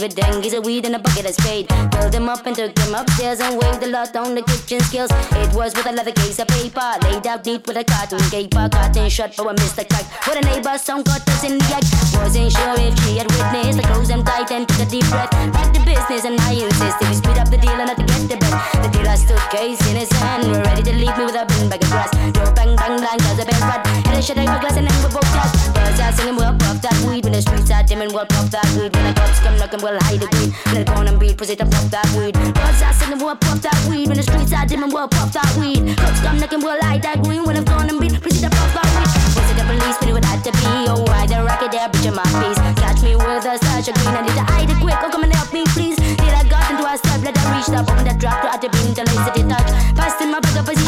[0.00, 1.68] with dengues a weed and a bucket of spade.
[1.92, 5.10] Filled him up and took him upstairs and waved a lot on the kitchen skills.
[5.12, 8.68] It was with a leather case of paper, laid out neat with a cotton caper.
[8.70, 9.88] Cotton shut for a Mr.
[9.88, 10.06] Crack.
[10.26, 11.86] With a neighbor, some cut us in the act.
[12.16, 13.78] Wasn't sure if she had witnessed.
[13.78, 15.30] I closed them tight and took a deep breath.
[15.52, 18.22] Back to business and I insisted we speed up the deal and not to get
[18.30, 18.54] the bet.
[18.80, 21.82] The dealer stood case in his hand, ready to leave me with a bin bag
[21.82, 22.10] of grass.
[22.30, 23.82] Door bang bang bang, cause a bell rod.
[24.06, 25.50] Hit a shit out glass and then we both got.
[25.74, 27.24] Birds are singing, we'll puff that weed.
[27.24, 28.94] When the streets are dim and we'll puff that weed.
[28.94, 30.54] When the cops come knocking, we'll hide the green.
[30.70, 32.34] Let it go on and beat, proceed to puff that weed.
[32.34, 34.06] Birds are singing, we'll puff that weed.
[34.06, 35.96] When the streets are dim and we'll puff that weed.
[35.98, 37.44] Cops come knocking, we'll hide that green.
[37.44, 39.10] When I'm gone and beat, proceed to puff that weed.
[39.50, 39.98] It the police?
[39.98, 40.72] When it have to be.
[40.86, 42.58] Oh, I the rocket there, bitch, in my face.
[42.78, 44.14] Catch me with a stash of green.
[44.14, 44.98] I need to hide it quick.
[45.02, 45.96] Oh, come and help me, please.
[45.96, 47.22] Did I got into a step?
[47.26, 49.48] Let I reach up on that drop to at the beam till I said it
[49.50, 49.70] touch.
[49.98, 50.78] Passed in my up as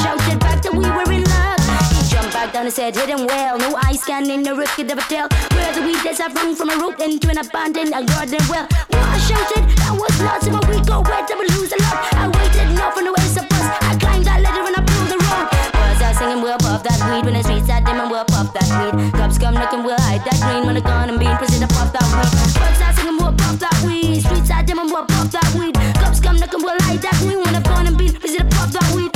[2.42, 3.56] back down and said, hit him well.
[3.56, 5.28] No eye scanning, no risk of a tell.
[5.54, 8.66] Where the weed is, I've run from a rope into an abandoned a garden well.
[8.90, 12.02] Well, I shouted, that was lots of my week go I would lose a lot.
[12.18, 13.62] I waited enough on the way, so bus.
[13.86, 15.54] I climbed that ladder and I pulled the rope.
[15.70, 18.50] Was I singing, we'll puff that weed when the streets are dim and we'll puff
[18.58, 18.94] that weed.
[19.14, 21.94] Cops come knocking, we'll hide that green when the gun and bean proceed to puff
[21.94, 22.26] that weed.
[22.58, 24.18] Was I singing, we'll puff that weed.
[24.18, 25.78] Streets are dim and we'll puff that weed.
[26.02, 28.74] Cops come knocking, we'll hide that green when the gun and bean proceed to puff
[28.74, 29.11] that weed.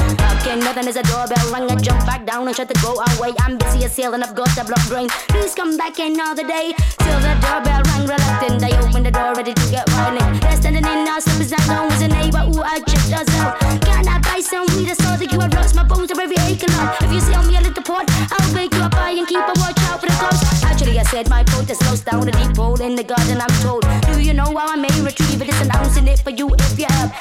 [0.67, 1.71] Nothing is a doorbell rang.
[1.71, 3.31] I jump back down and try to go away.
[3.39, 5.09] I'm busy as hell and I've got a blood drain.
[5.31, 6.75] Please come back another day.
[6.99, 8.65] Till the doorbell rang reluctant.
[8.67, 10.43] I open the door ready to get violent.
[10.43, 11.55] They're standing in our slippers.
[11.71, 13.61] Know was a neighbor who I checked us out.
[13.87, 14.91] Can I buy some weed?
[14.91, 17.01] I saw that you had lost my bones of every acre lot.
[17.01, 19.55] If you sell me a little port, I'll bake you a pie and keep a
[19.63, 20.65] watch out for the cops.
[20.65, 23.39] Actually, I said my boat is close down a deep hole in the garden.
[23.41, 23.87] I'm told.
[24.11, 25.49] Do you know how I may retrieve it?
[25.49, 27.15] It's announcing it for you if you have.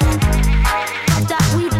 [1.29, 1.74] That weed.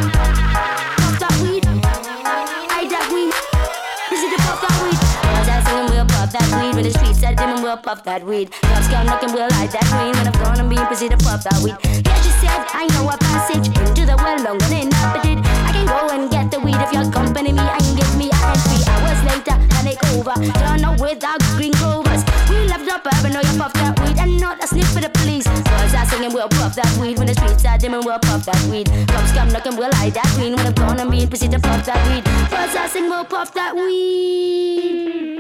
[7.76, 8.52] Are we'll puff that weed.
[8.52, 10.16] Cops come knocking, we'll light that green.
[10.16, 11.76] When I'm gone and being proceed to pop that weed.
[11.84, 15.40] Yeah, she said, I know a passage into the well longer than inhabited.
[15.44, 18.40] I can go and get the weed if you accompany me and give me a
[18.64, 20.36] three Hours later, panic over.
[20.64, 22.24] Turn up without green clovers.
[22.48, 25.10] We left up urban, know you puff that weed and not a sniff for the
[25.10, 25.48] police.
[25.48, 27.18] Cause I sing and we'll puff that weed.
[27.20, 28.88] When the streets are dim and we'll puff that weed.
[29.12, 30.56] Cops come knocking, we'll light that green.
[30.56, 32.24] When I'm gone and being proceed to puff that weed.
[32.48, 35.36] Cause I sing, we'll puff that weed.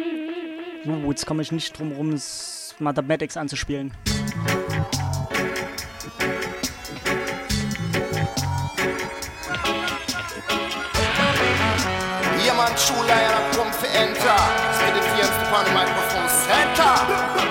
[0.85, 3.91] Uh, jetzt komme ich nicht drum rum, s- Mathematics anzuspielen.
[12.55, 14.39] Man, lion, I come for enter.
[15.11, 16.93] Fierce upon microphone center.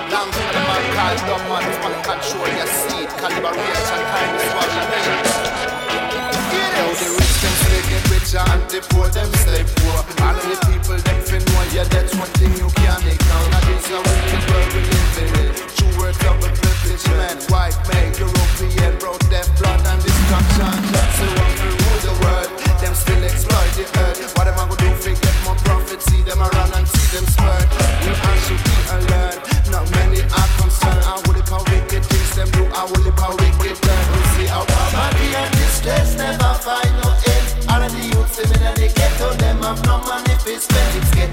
[0.09, 3.09] Long for the man called dumb man, it's gonna control your seed.
[3.21, 5.13] Calibration, time is what you need.
[6.73, 9.97] Now the rich them say get richer and the poor them stay poor.
[10.25, 10.97] All of the people
[11.39, 13.47] fin know, yeah, that's one thing you can't ignore.
[13.51, 15.51] Now this a wicked world we live in.
[15.75, 20.71] True words of a privileged man, white man, European, broke death, blood and destruction.
[21.17, 22.49] So one to rule the world,
[22.79, 24.37] them still exploit the earth.
[24.37, 24.89] What am I gonna do?
[24.95, 27.67] Forget more profit, see them around and see them spurt.
[28.03, 29.37] We all should be alert.
[29.71, 31.03] Not many are concerned.
[31.03, 32.63] I will live how wicked things them do.
[32.71, 33.35] I will live how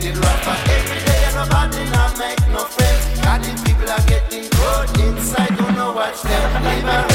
[0.02, 3.20] getting rougher every day, and nobody not make no friends.
[3.24, 5.56] And the people are getting cold inside.
[5.56, 6.64] Don't know what's them.
[6.64, 7.11] Liberation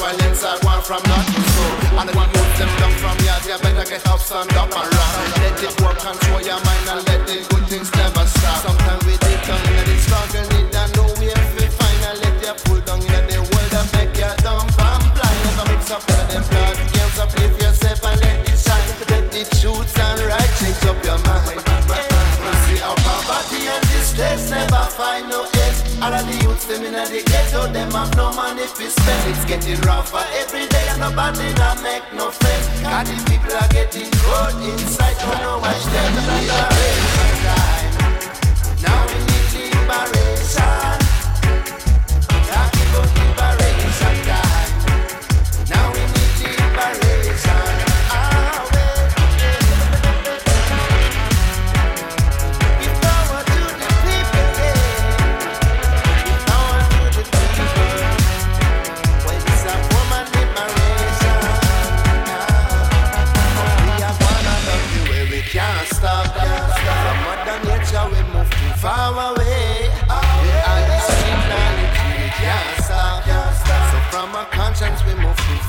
[0.00, 1.64] while inside one from nothing so.
[2.00, 5.12] And the youth them down from yard, you better get up, stand up and rock.
[5.36, 8.19] Let it work, control your mind and let the good things never
[26.60, 29.30] Youths them in the ghetto, them have no money to spend.
[29.30, 32.68] It's getting rougher every day and nobody not make no friends.
[32.82, 36.14] God, the people are getting cold inside, don't know watch them.
[36.16, 37.92] Liberation time.
[38.82, 40.89] Now we need liberation.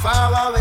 [0.02, 0.61] follow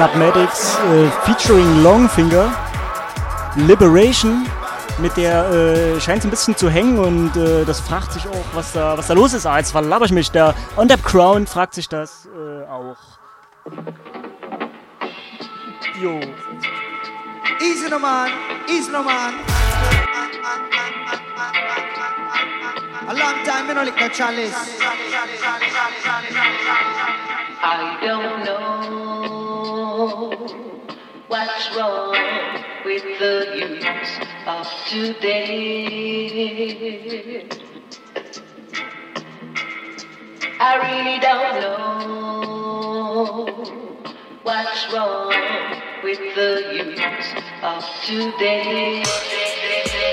[0.00, 2.50] Dubmatics äh, featuring Longfinger.
[3.54, 4.46] Liberation.
[4.96, 8.44] Mit der äh, scheint es ein bisschen zu hängen und äh, das fragt sich auch,
[8.54, 9.44] was da, was da los ist.
[9.44, 10.30] Ah, jetzt verlaber ich mich.
[10.30, 12.96] Der On That Crown fragt sich das äh, auch.
[16.00, 16.18] Jo.
[17.60, 18.30] Easy no man,
[18.68, 19.34] easy no man.
[23.06, 24.56] A long time me no lick no chalice.
[27.62, 29.39] I don't know
[31.28, 32.16] what's wrong
[32.84, 35.86] with the youth of today.
[40.58, 43.46] I really don't know
[44.42, 45.32] what's wrong
[46.02, 47.00] with the youth
[47.62, 49.02] of today.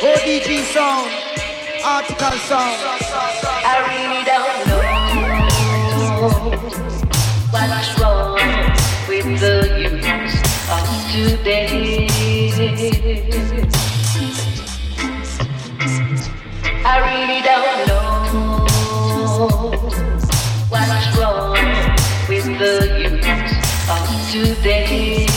[0.02, 1.12] ODG sound,
[1.84, 2.78] article sound.
[3.66, 4.67] I really don't
[11.18, 12.08] today.
[16.86, 18.06] I really don't know
[20.70, 21.58] what's wrong
[22.30, 23.26] with the youth
[23.90, 25.28] of today.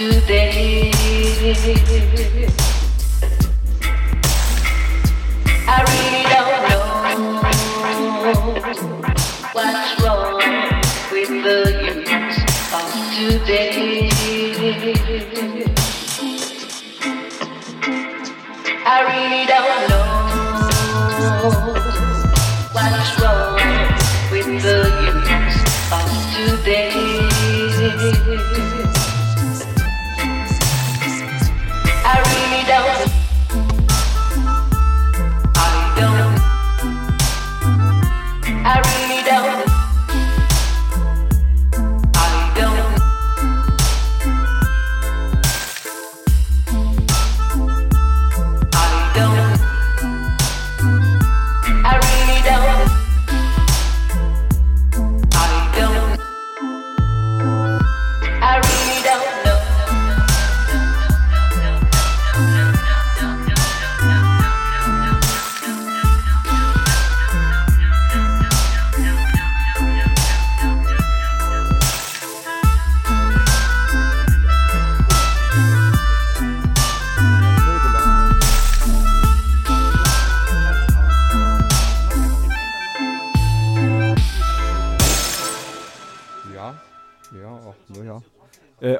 [0.00, 0.90] Today.
[5.68, 6.29] I really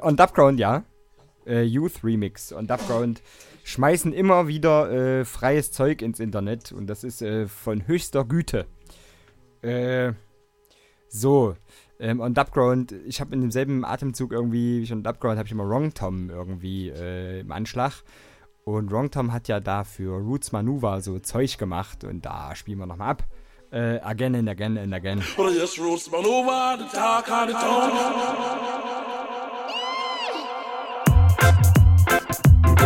[0.03, 0.85] on Dubground, ja.
[1.47, 2.53] Äh, Youth Remix.
[2.53, 3.23] On Dubground
[3.65, 8.67] schmeißen immer wieder äh, freies Zeug ins Internet und das ist äh, von höchster Güte.
[11.09, 11.55] So.
[11.99, 15.53] Ähm, on Dubground, ich habe in demselben Atemzug irgendwie, wie ich on Dubground, habe ich
[15.53, 17.93] immer Wrong Tom irgendwie im Anschlag.
[18.65, 22.79] Und Wrong Tom hat ja da für Roots Manuva so Zeug gemacht und da spielen
[22.79, 23.25] wir nochmal ab.
[23.73, 25.23] Äh, again and again and again.
[25.37, 28.80] Well, just roots man over the talk of the town.
[32.81, 32.85] A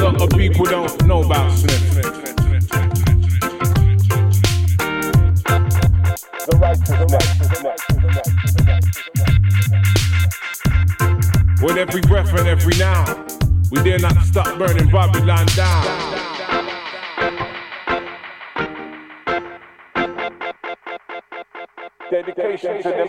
[0.00, 1.82] lot of people don't know about Sniff.
[6.46, 6.56] The
[11.62, 13.04] With every breath and every now,
[13.70, 16.21] we then not stop burning Babylon down.
[22.12, 23.06] dedication to the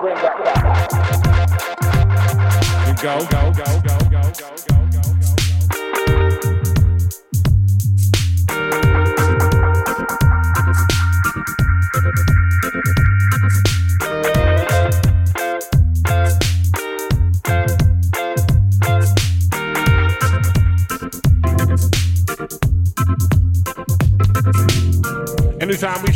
[0.00, 0.16] Bring.
[2.98, 4.87] Go, go, go, go, go, go, go.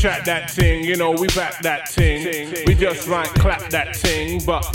[0.03, 2.53] Chat that thing, you know, we back that thing.
[2.67, 4.69] We just might clap that thing, but.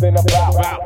[0.00, 0.84] Then about,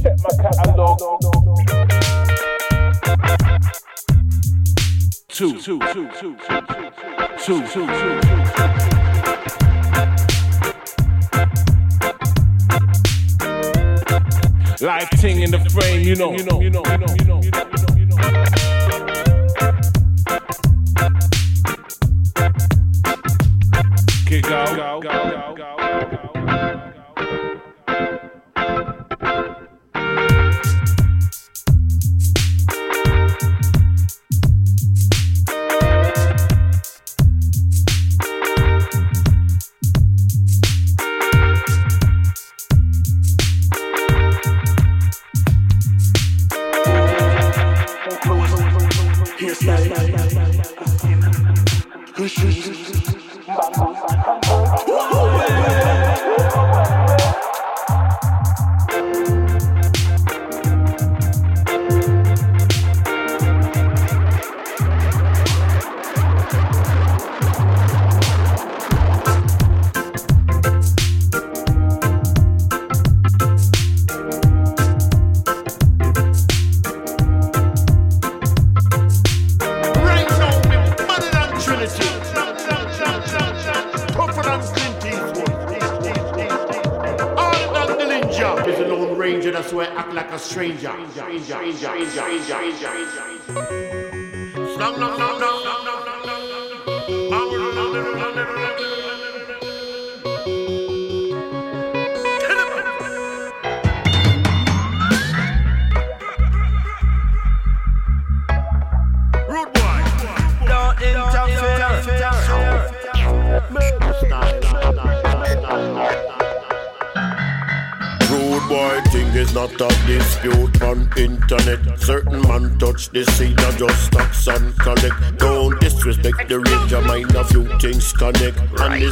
[0.00, 0.98] Check my catalog.
[5.28, 6.90] Two, two, two, two, two, two,
[7.36, 7.86] two, two, two,
[8.88, 8.93] two.
[15.24, 17.23] Ting in the frame, you know, you know, you know, you know, you know, you
[17.23, 17.23] know,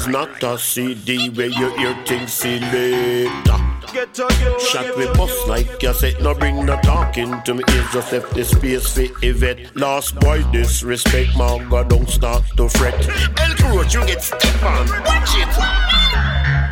[0.04, 3.58] And it's not a CD where you hear things selector.
[3.92, 4.60] Get to you.
[4.60, 7.62] Shot with bust like you said, no bring no talking to me.
[7.68, 9.76] It's just left the space for Yvette.
[9.76, 12.94] Last boy disrespect, man, God don't start to fret.
[13.38, 15.58] El Roach, you get step on, watch it.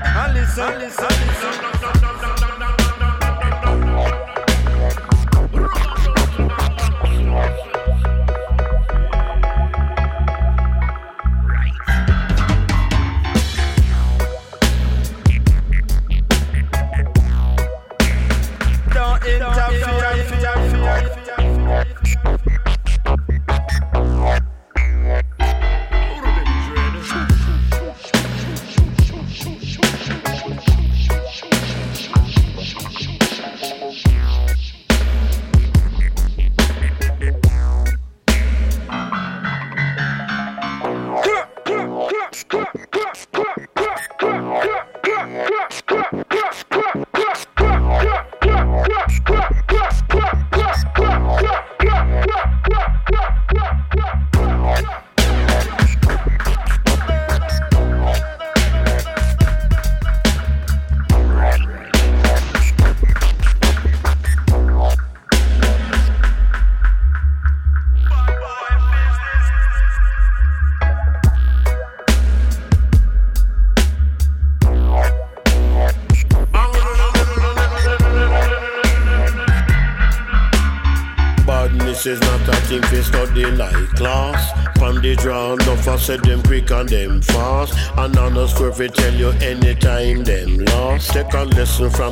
[0.07, 1.80] And listen, listen,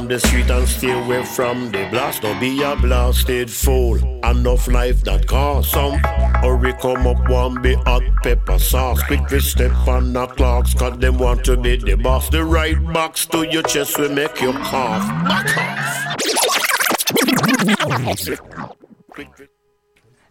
[0.08, 2.22] the street and stay away from the blast.
[2.22, 3.96] Don't be a blasted fool.
[4.24, 5.98] Enough life that cost some.
[6.42, 9.02] Hurry come up one be hot pepper sauce.
[9.02, 12.28] Quick fi step on the clocks, cause them want to be the boss.
[12.30, 15.06] The right box to your chest will make you cough.
[15.28, 16.08] Back off.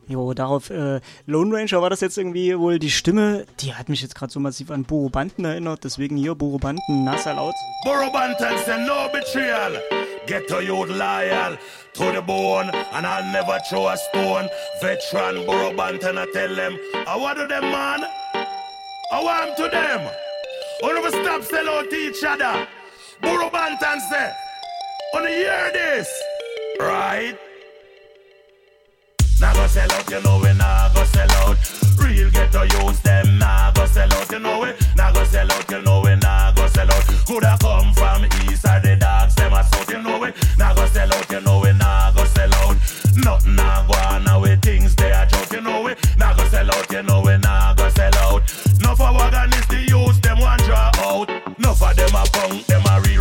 [0.09, 4.01] Jo, darauf, äh, Lone Ranger war das jetzt irgendwie wohl die Stimme, die hat mich
[4.01, 7.53] jetzt gerade so massiv an Boro Banten erinnert, deswegen hier Boro Banten, NASA laut.
[7.83, 9.73] Burrow Banton say no betrayal.
[10.25, 11.57] Get to you loyal
[11.93, 14.49] to the bone, and I'll never throw a stone.
[14.81, 18.05] Veteran Burrow Banton, I tell them, I want to them, man.
[19.11, 20.09] I want to them.
[20.83, 22.67] We never stop sell out to each other.
[23.21, 24.31] Burrow Banton say,
[25.15, 26.09] on hear this,
[26.79, 27.37] right?
[29.39, 31.57] Nah go sell out, you know we nah go sell out.
[31.99, 35.51] Real get to use them, nah go sell out, you know we nah go sell
[35.51, 37.03] out, you know we nah go sell out.
[37.25, 40.85] Coulda come from east or the dogs, them a south, you know we nah go
[40.87, 42.77] sell out, you know we nah go sell out.
[43.15, 46.47] Nothing nah go on now with things they a joke, you know we nah go
[46.49, 48.41] sell out, you know we nah go sell out.
[48.81, 51.29] No for wagon is the youth, them want draw out.
[51.59, 53.16] No for them a punk, them a real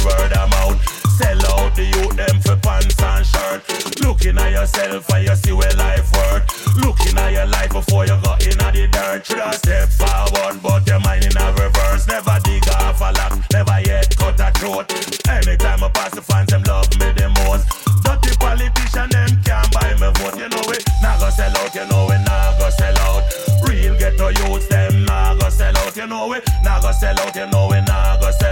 [1.77, 3.61] the youth, them for pants and shirt.
[4.01, 6.49] Looking at yourself and you see where life worth.
[6.81, 9.27] Looking at your life before you got in the dirt.
[9.27, 12.09] Should have step forward, but your mind in a reverse.
[12.09, 14.89] Never dig off a lock, never yet cut a throat.
[15.29, 17.69] Anytime I pass the fans, them love me the most.
[18.01, 20.41] Dirty politician, them can't buy me vote.
[20.41, 21.75] You know it, nah go sell out.
[21.77, 23.21] You know it, nah go sell out.
[23.69, 25.95] Real ghetto youths, them nah go sell out.
[25.95, 27.37] You know it, nah go sell out.
[27.37, 28.46] You know it, nah go sell out.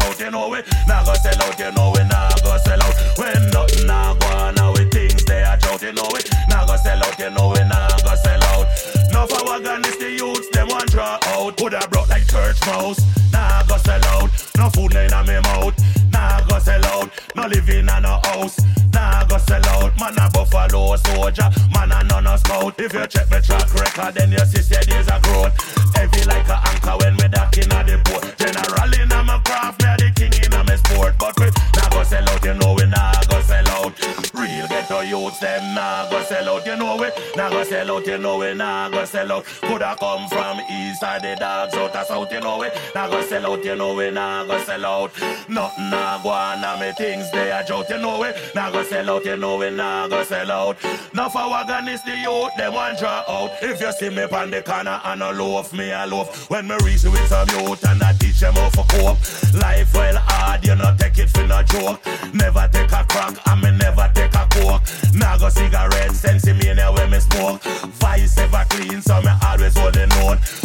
[0.00, 0.20] A south.
[0.20, 1.58] You know it, nah go sell out.
[1.58, 2.94] You know it, nah go sell out.
[3.18, 5.82] When nothing nah go on, now with things they a drought.
[5.82, 7.18] You know it, nah go sell out.
[7.18, 8.66] You know it, nah go sell out.
[9.12, 11.18] No for wagon is the youths, them want draw
[11.50, 11.56] out.
[11.56, 13.00] Coulda brought like church mouse,
[13.32, 14.30] nah go sell out.
[14.56, 15.74] No food in me mouth,
[16.12, 17.10] nah go sell out.
[17.34, 18.58] No living in a house,
[18.92, 19.98] nah go sell out.
[19.98, 22.78] Man a buffalo soldier, man a none a scout.
[22.78, 25.54] If you check me track record, then you see say there's a growth.
[25.94, 28.24] Heavy like a anchor when me dock in a the port.
[28.38, 31.14] General in a my craft, me a the king in a me sport.
[31.18, 31.46] But we
[31.76, 33.92] nah go sell out, you know we nah go sell out.
[34.34, 38.06] Real ghetto youths, them nah go sell out, you know we nah go sell out,
[38.06, 39.44] you know we nah go sell out.
[39.60, 43.22] Coulda come from east or the dogs out of south, you know we nah go
[43.22, 45.10] sell out, you know we nah go sell out.
[45.48, 48.84] Nothing nah go on, and me things they a joke, you know we nah go
[48.84, 50.76] sell out, you know we nah go sell out.
[51.14, 53.50] Now for wagon is the youth, them want draw out.
[53.62, 56.50] If you see me on the corner and a loaf, me a loaf.
[56.50, 59.18] When me reach with some youth and I teach them how for cope.
[59.54, 62.04] Life well hard, you know take it for no joke.
[62.34, 64.82] Never take a crack, and me never take a coke.
[65.14, 67.62] Nah go cigarette, sensimania when me smoke.
[67.98, 70.09] Vice ever clean, so me always hold the note.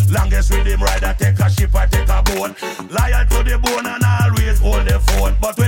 [0.10, 2.56] Longest rhythm rider, take a ship or take a boat.
[2.92, 5.36] Lion to the bone and always hold the phone.
[5.42, 5.66] But we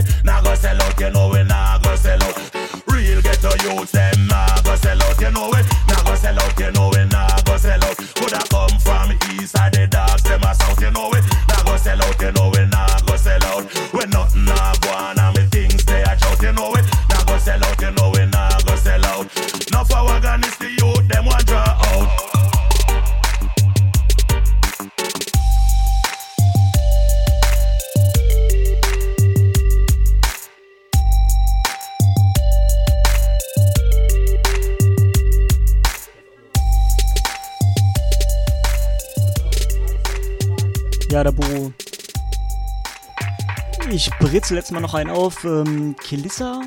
[44.50, 45.44] Jetzt mal noch einen auf.
[45.44, 46.62] Ähm, Kelissa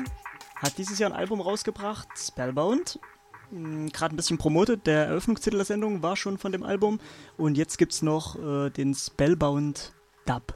[0.55, 2.99] hat dieses Jahr ein Album rausgebracht, Spellbound.
[3.51, 4.85] Gerade ein bisschen promotet.
[4.85, 6.99] Der Eröffnungstitel der Sendung war schon von dem Album.
[7.37, 9.93] Und jetzt gibt's noch äh, den Spellbound
[10.25, 10.53] Dub.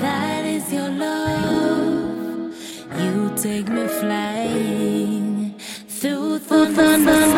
[0.00, 2.54] That is your love.
[2.98, 5.54] You take me flying
[5.86, 7.37] through the thunder.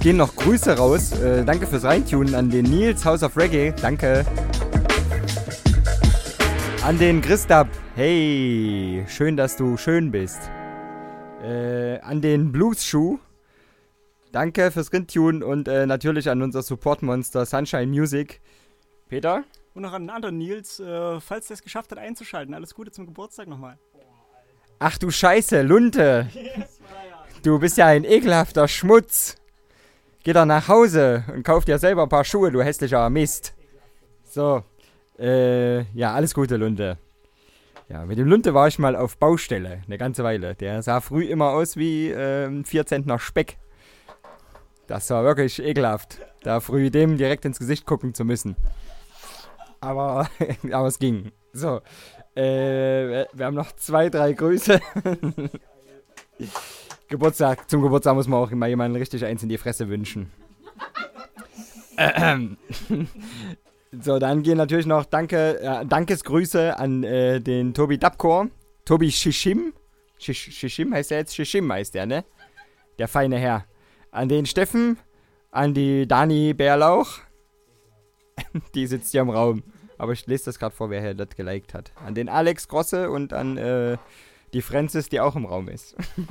[0.00, 1.12] Es gehen noch Grüße raus.
[1.12, 3.74] Äh, danke fürs Reintunen an den Nils House of Reggae.
[3.82, 4.24] Danke.
[6.82, 7.68] An den Christab.
[7.96, 10.40] Hey, schön, dass du schön bist.
[11.42, 13.18] Äh, an den Blues Schuh.
[14.32, 18.40] Danke fürs Rintune und äh, natürlich an unser Support-Monster Sunshine Music.
[19.06, 19.44] Peter?
[19.74, 22.54] Und noch an den anderen Nils, äh, falls der es geschafft hat einzuschalten.
[22.54, 23.78] Alles Gute zum Geburtstag nochmal.
[24.78, 26.30] Ach du Scheiße, Lunte.
[27.42, 29.39] Du bist ja ein ekelhafter Schmutz.
[30.22, 33.54] Geh doch nach Hause und kauf dir selber ein paar Schuhe, du hässlicher Mist.
[34.24, 34.62] So,
[35.18, 36.98] äh, ja, alles Gute, Lunte.
[37.88, 40.54] Ja, mit dem Lunte war ich mal auf Baustelle, eine ganze Weile.
[40.54, 43.56] Der sah früh immer aus wie ähm, 4 Zentner Speck.
[44.86, 48.56] Das war wirklich ekelhaft, da früh dem direkt ins Gesicht gucken zu müssen.
[49.80, 50.28] Aber,
[50.70, 51.32] aber es ging.
[51.54, 51.80] So,
[52.36, 54.80] äh, wir haben noch zwei, drei Grüße.
[57.10, 60.30] Geburtstag, zum Geburtstag muss man auch immer jemanden richtig eins in die Fresse wünschen.
[64.02, 68.46] So, dann gehen natürlich noch Danke, äh, Dankesgrüße an äh, den Tobi Dabkor.
[68.84, 69.72] Tobi Shishim.
[70.16, 71.34] Shish, Shishim heißt er jetzt?
[71.34, 72.24] Shishim heißt der, ne?
[73.00, 73.64] Der feine Herr.
[74.12, 74.96] An den Steffen,
[75.50, 77.18] an die Dani Bärlauch.
[78.76, 79.64] die sitzt hier im Raum.
[79.98, 81.90] Aber ich lese das gerade vor, wer hier das geliked hat.
[81.96, 83.96] An den Alex Grosse und an äh,
[84.52, 85.96] die Francis, die auch im Raum ist.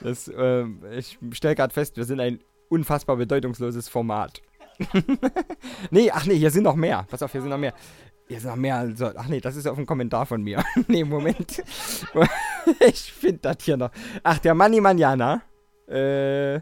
[0.00, 0.64] das, äh,
[0.96, 4.42] ich stelle gerade fest, wir sind ein unfassbar bedeutungsloses Format.
[5.90, 7.06] nee, ach nee, hier sind noch mehr.
[7.10, 7.74] Pass auf, hier sind noch mehr.
[8.28, 8.76] Hier sind noch mehr.
[8.76, 10.64] Also, ach nee, das ist auf ein Kommentar von mir.
[10.88, 11.62] nee, Moment.
[12.80, 13.90] ich finde das hier noch.
[14.22, 15.42] Ach, der Manni Manjana.
[15.86, 16.60] Äh,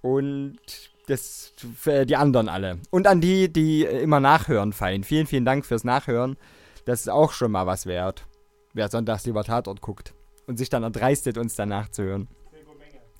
[0.00, 0.58] und
[1.06, 2.78] das, für die anderen alle.
[2.90, 5.04] Und an die, die immer nachhören, fein.
[5.04, 6.36] Vielen, vielen Dank fürs Nachhören.
[6.84, 8.26] Das ist auch schon mal was wert.
[8.74, 10.14] Wer sonntags lieber Tatort guckt
[10.46, 12.28] und sich dann erdreistet, uns danach zu hören.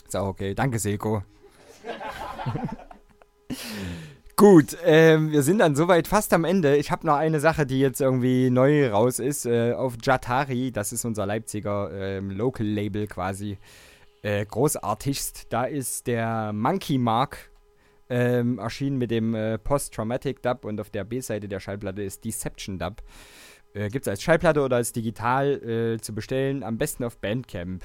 [0.06, 0.55] Ist auch okay.
[0.55, 1.22] Danke, Silko.
[4.36, 6.76] Gut, ähm, wir sind dann soweit fast am Ende.
[6.76, 9.47] Ich habe noch eine Sache, die jetzt irgendwie neu raus ist.
[9.47, 13.59] Äh, auf Jatari, das ist unser Leipziger ähm, Local-Label quasi,
[14.22, 15.47] äh, großartigst.
[15.51, 17.51] Da ist der Monkey Mark
[18.09, 22.78] ähm, erschienen mit dem äh, Post-Traumatic Dub und auf der B-Seite der Schallplatte ist Deception
[22.78, 23.02] Dub.
[23.74, 27.85] Äh, Gibt es als Schallplatte oder als digital äh, zu bestellen, am besten auf Bandcamp.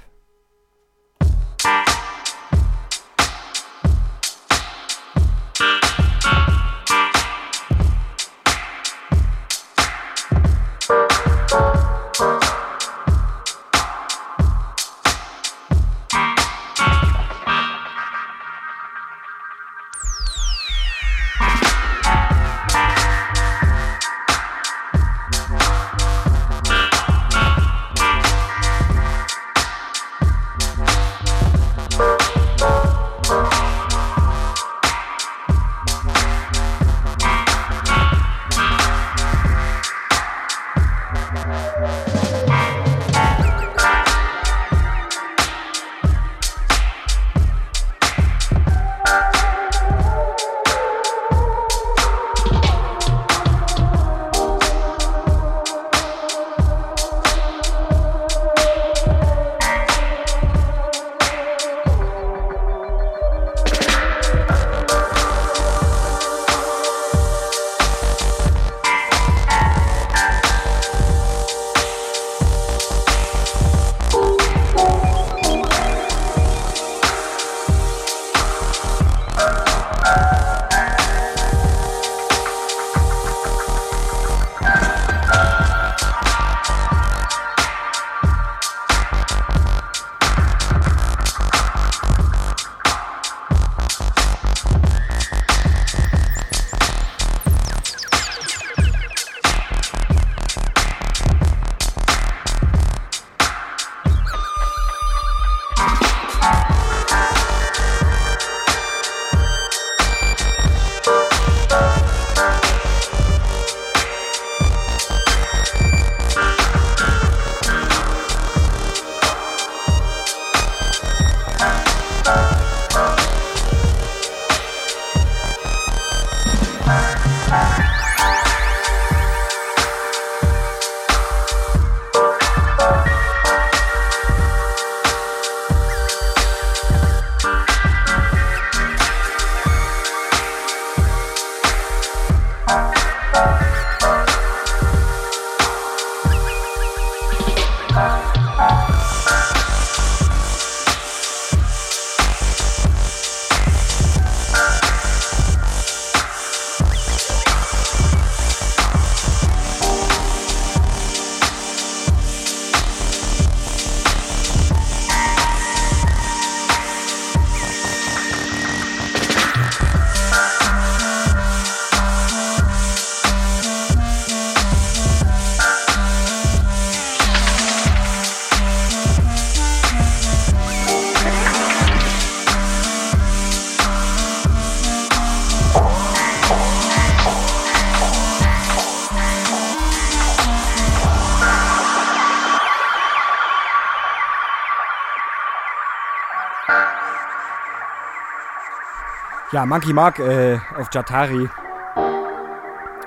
[199.57, 201.49] Ja, Monkey Mark äh, auf Jatari.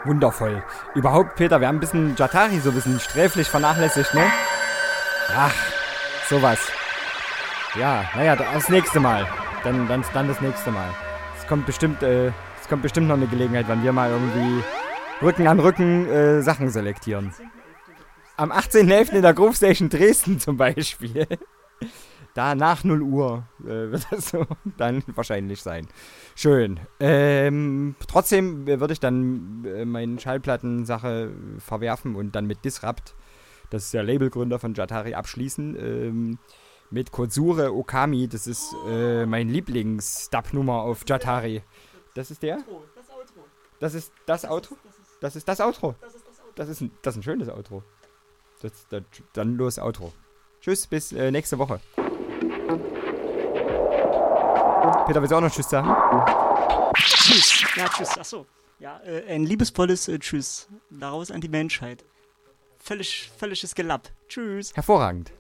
[0.04, 0.64] Wundervoll.
[0.96, 4.24] Überhaupt, Peter, wir haben ein bisschen Jatari so ein bisschen sträflich vernachlässigt, ne?
[5.32, 5.54] Ach,
[6.28, 6.58] sowas.
[7.78, 9.28] Ja, naja, das nächste Mal.
[9.62, 10.88] Dann, dann, dann das nächste Mal.
[11.38, 14.64] Es kommt bestimmt, äh, es kommt bestimmt noch eine Gelegenheit, wann wir mal irgendwie
[15.22, 17.32] Rücken an Rücken äh, Sachen selektieren.
[18.36, 19.12] Am 18.11.
[19.12, 21.28] in der Groove Station Dresden zum Beispiel.
[22.34, 24.46] Da nach 0 Uhr äh, wird das so
[24.76, 25.86] dann wahrscheinlich sein.
[26.40, 26.80] Schön.
[27.00, 33.14] Ähm, trotzdem würde ich dann äh, meine Schallplattensache verwerfen und dann mit Disrupt,
[33.68, 35.76] das ist der Labelgründer von Jatari, abschließen.
[35.78, 36.38] Ähm,
[36.88, 41.60] mit Kotsure Okami, das ist äh, mein Lieblings-Dub-Nummer auf Jatari.
[42.14, 42.60] Das ist der?
[43.78, 44.78] Das ist das Outro?
[45.20, 45.94] Das ist das Outro.
[46.54, 47.82] Das ist ein, das ist ein schönes Outro.
[48.62, 49.02] Das, das,
[49.34, 50.10] dann los Outro.
[50.62, 51.80] Tschüss, bis äh, nächste Woche.
[55.06, 55.94] Peter, willst du auch noch Tschüss sagen?
[56.94, 57.64] Tschüss.
[57.76, 58.18] Ja, tschüss.
[58.18, 58.46] Achso.
[58.78, 60.68] Ja, äh, ein liebesvolles äh, Tschüss.
[60.88, 62.04] Daraus an die Menschheit.
[62.78, 64.08] Völlig, völliges Gelapp.
[64.28, 64.74] Tschüss.
[64.74, 65.32] Hervorragend.